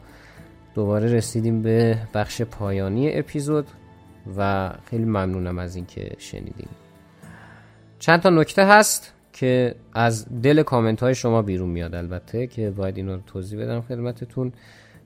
[0.76, 3.67] دوباره رسیدیم به بخش پایانی اپیزود
[4.38, 6.69] و خیلی ممنونم از اینکه شنیدیم
[7.99, 12.97] چند تا نکته هست که از دل کامنت های شما بیرون میاد البته که باید
[12.97, 14.53] اینا رو توضیح بدم خدمتتون.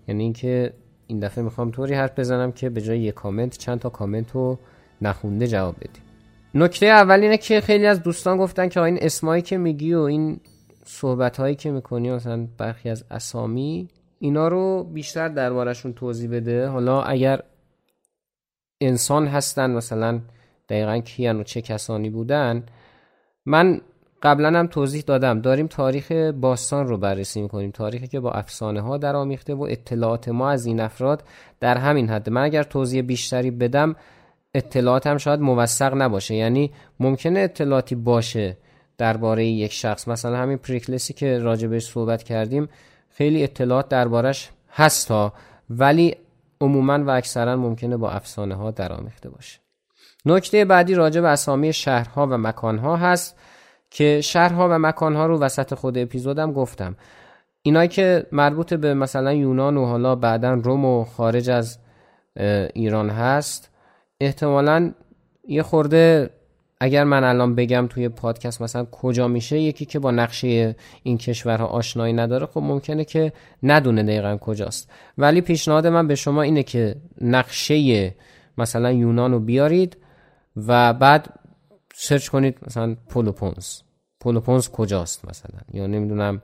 [0.07, 0.73] یعنی اینکه
[1.07, 4.59] این دفعه می‌خوام طوری حرف بزنم که به جای یک کامنت چند تا کامنت رو
[5.01, 6.08] نخونده جواب بدیم.
[6.53, 10.39] نکته اول اینه که خیلی از دوستان گفتن که این اسمایی که میگی و این
[10.85, 13.87] صحبت هایی که می‌کنی مثلا برخی از اسامی
[14.19, 16.67] اینا رو بیشتر دربارشون توضیح بده.
[16.67, 17.41] حالا اگر
[18.81, 20.19] انسان هستن مثلا
[20.69, 22.63] دقیقا کیان و چه کسانی بودن
[23.45, 23.81] من
[24.23, 25.41] قبلا هم توضیح دادم.
[25.41, 27.71] داریم تاریخ باستان رو بررسی می‌کنیم.
[27.71, 31.23] تاریخی که با افسانه ها در آمیخته و اطلاعات ما از این افراد
[31.59, 32.29] در همین حد.
[32.29, 33.95] من اگر توضیح بیشتری بدم
[34.53, 36.35] اطلاعاتم شاید موثق نباشه.
[36.35, 38.57] یعنی ممکنه اطلاعاتی باشه
[38.97, 40.07] درباره یک شخص.
[40.07, 42.69] مثلا همین پریکلسی که راجبش صحبت کردیم
[43.09, 45.33] خیلی اطلاعات دربارش هست ها
[45.69, 46.15] ولی
[46.61, 49.59] عموما و اکثرا ممکنه با افسانه ها درآمیخته باشه.
[50.25, 53.39] نکته بعدی راجع به اسامی شهرها و مکانها هست
[53.89, 56.95] که شهرها و مکانها رو وسط خود اپیزودم گفتم.
[57.61, 61.79] اینایی که مربوط به مثلا یونان و حالا بعدا روم و خارج از
[62.73, 63.68] ایران هست
[64.19, 64.93] احتمالا
[65.47, 66.29] یه خورده
[66.81, 71.65] اگر من الان بگم توی پادکست مثلا کجا میشه یکی که با نقشه این کشورها
[71.65, 74.91] آشنایی نداره خب ممکنه که ندونه دقیقا کجاست.
[75.17, 78.15] ولی پیشنهاد من به شما اینه که نقشه
[78.57, 79.97] مثلا یونان رو بیارید
[80.55, 81.39] و بعد
[81.95, 83.81] سرچ کنید مثلا پولوپونز
[84.19, 86.41] پولوپونز کجاست مثلا؟ یا نمی‌دونم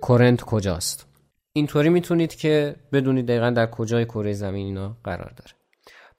[0.00, 1.06] کورنت کجاست؟
[1.52, 5.59] اینطوری می‌تونید که بدونید دقیقا در کجای کره زمین اینا قرار داره.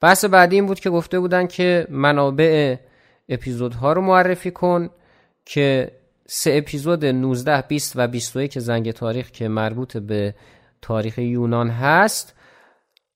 [0.02, 2.76] بحث بعدی این بود که گفته بودن که منابع
[3.28, 4.90] اپیزودها رو معرفی کن
[5.44, 5.92] که
[6.26, 10.34] سه اپیزود 19 20 و 21 زنگ تاریخ که مربوط به
[10.82, 12.34] تاریخ یونان هست.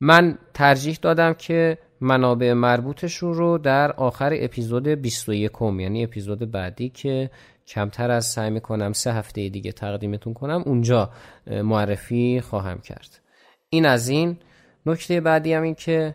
[0.00, 7.30] من ترجیح دادم که منابع مربوطشون رو در آخر اپیزود 21 یعنی اپیزود بعدی که
[7.66, 11.10] کمتر از سعی می‌کنم سه هفته دیگه تقدیمتون کنم اونجا
[11.46, 13.20] معرفی خواهم کرد.
[13.68, 14.36] این از این.
[14.86, 16.14] نکته بعدی هم این که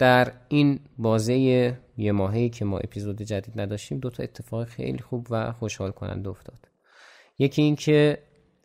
[0.00, 1.34] در این بازه
[1.96, 6.30] یه ماهی که ما اپیزود جدید نداشتیم دو تا اتفاق خیلی خوب و خوشحال کننده
[6.30, 6.68] افتاد.
[7.38, 8.18] یکی این که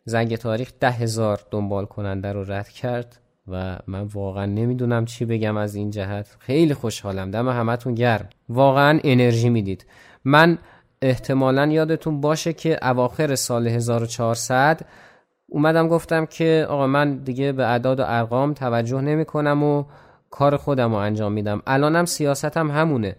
[0.04, 5.56] زنگ تاریخ ده هزار دنبال کننده رو رد کرد و من واقعا نمی‌دونم چی بگم
[5.56, 6.36] از این جهت.
[6.38, 7.30] خیلی خوشحالم.
[7.30, 8.28] دم همتون گرم.
[8.48, 9.86] واقعا انرژی می‌دید.
[10.24, 10.58] من
[11.02, 14.80] احتمالا یادتون باشه که اواخر سال 1400
[15.48, 19.84] اومدم گفتم که آقا من دیگه به اعداد و ارقام توجه نمی کنم و
[20.30, 21.62] کار خودم رو انجام میدم.
[21.66, 23.16] الانم سیاستم همونه.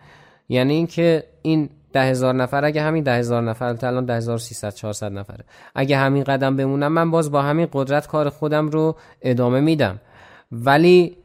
[0.50, 4.74] یعنی اینکه این ده هزار نفر اگه همین ده هزار نفر الان ده هزار سیصد
[4.74, 5.46] چهارصد نفره.
[5.76, 10.00] اگه همین قدم بمونم من باز با همین قدرت کار خودم رو ادامه میدم.
[10.52, 11.18] ولی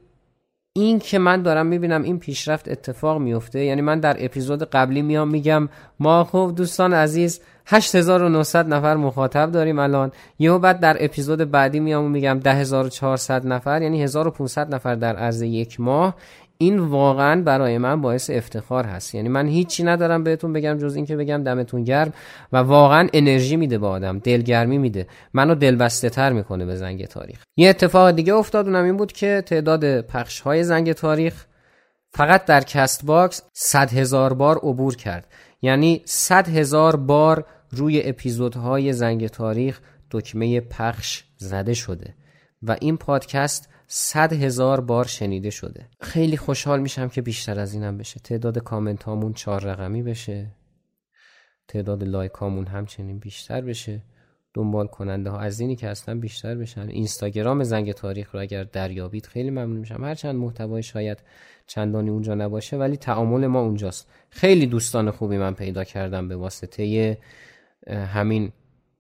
[0.75, 5.29] این که من دارم می‌بینم این پیشرفت اتفاق میفته یعنی من در اپیزود قبلی میام
[5.29, 5.69] میگم
[6.01, 10.13] ما خب دوستان عزیز 8900 نفر مخاطب داریم الان.
[10.39, 15.81] یهو بعد در اپیزود بعدی میام میگم 10400 نفر یعنی 1500 نفر در عرض یک
[15.81, 16.15] ماه.
[16.63, 19.15] این واقعا برای من باعث افتخار هست.
[19.15, 22.13] یعنی من هیچی ندارم بهتون بگم جز اینکه بگم دمتون گرم
[22.53, 25.07] و واقعا انرژی میده به آدم دلگرمی میده.
[25.33, 27.43] منو دلبسته تر می‌کنه به زنگ تاریخ.
[27.57, 31.47] یه اتفاق دیگه افتاد اونم این بود که تعداد پخش های زنگ تاریخ
[32.11, 35.27] فقط در CastBox 100 هزار بار عبور کرد.
[35.63, 42.15] یعنی 100 هزار بار روی اپیزودهای زنگ تاریخ دکمه پخش زده شده.
[42.63, 45.89] و این پادکست صد هزار بار شنیده شده.
[46.01, 48.21] خیلی خوشحال میشم که بیشتر از اینم بشه.
[48.21, 50.51] تعداد کامنت هامون چهار رقمی بشه.
[51.69, 54.03] تعداد لایک هامون همچنین بیشتر بشه.
[54.55, 56.89] دنبال کننده ها از اینی که اصلا بیشتر بشن.
[56.89, 60.05] اینستاگرام زنگ تاریخ رو اگر دریابید خیلی ممنون میشم.
[60.05, 61.19] هرچند محتوای شاید
[61.67, 64.09] چندانی اونجا نباشه ولی تعامل ما اونجاست.
[64.31, 67.19] خیلی دوستان خوبی من پیدا کردم به واسطه
[67.89, 68.53] همین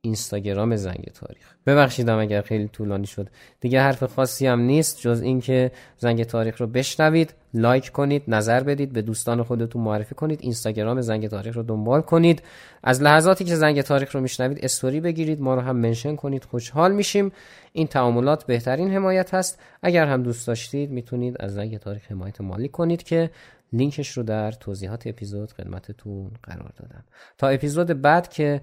[0.04, 1.54] اینستاگرام زنگ تاریخ.
[1.66, 3.28] ببخشیدم اگر خیلی طولانی شد.
[3.60, 8.92] دیگه حرف خاصی هم نیست جز اینکه زنگ تاریخ رو بشنوید لایک کنید نظر بدید
[8.92, 12.42] به دوستان خودتون معرفی کنید اینستاگرام زنگ تاریخ رو دنبال کنید.
[12.82, 16.92] از لحظاتی که زنگ تاریخ رو میشنوید استوری بگیرید ما رو هم منشن کنید خوشحال
[16.92, 17.32] میشیم.
[17.72, 19.60] این تعاملات بهترین حمایت هست.
[19.82, 23.30] اگر هم دوست داشتید می‌تونید از زنگ تاریخ حمایت مالی کنید که
[23.72, 27.04] لینکش رو در توضیحات اپیزود خدمتتون قرار دادم.
[27.38, 28.60] تا اپیزود بعد که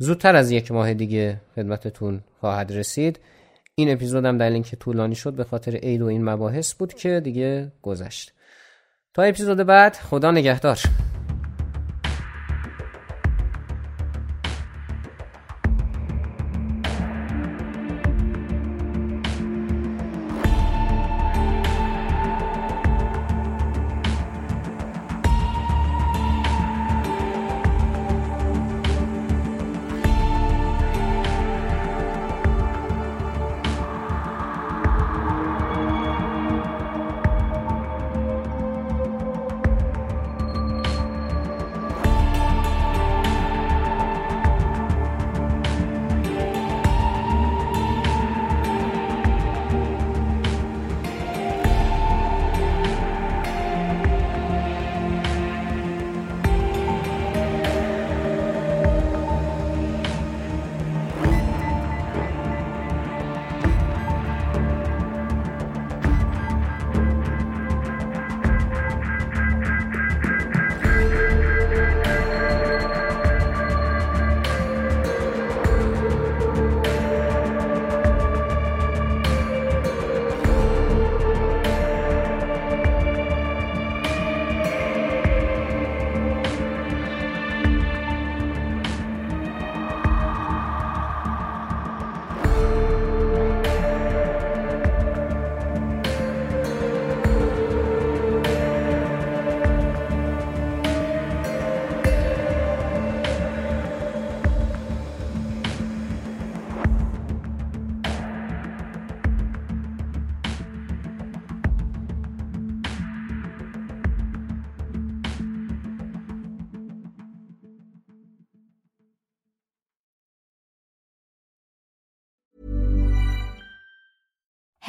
[0.00, 3.20] زودتر از یک ماه دیگه خدمتتون خواهد رسید.
[3.74, 7.72] این اپیزودم در اینکه طولانی شد به خاطر عید و این مباحث بود که دیگه
[7.82, 8.32] گذشت.
[9.14, 10.78] تا اپیزود بعد خدا نگهدار.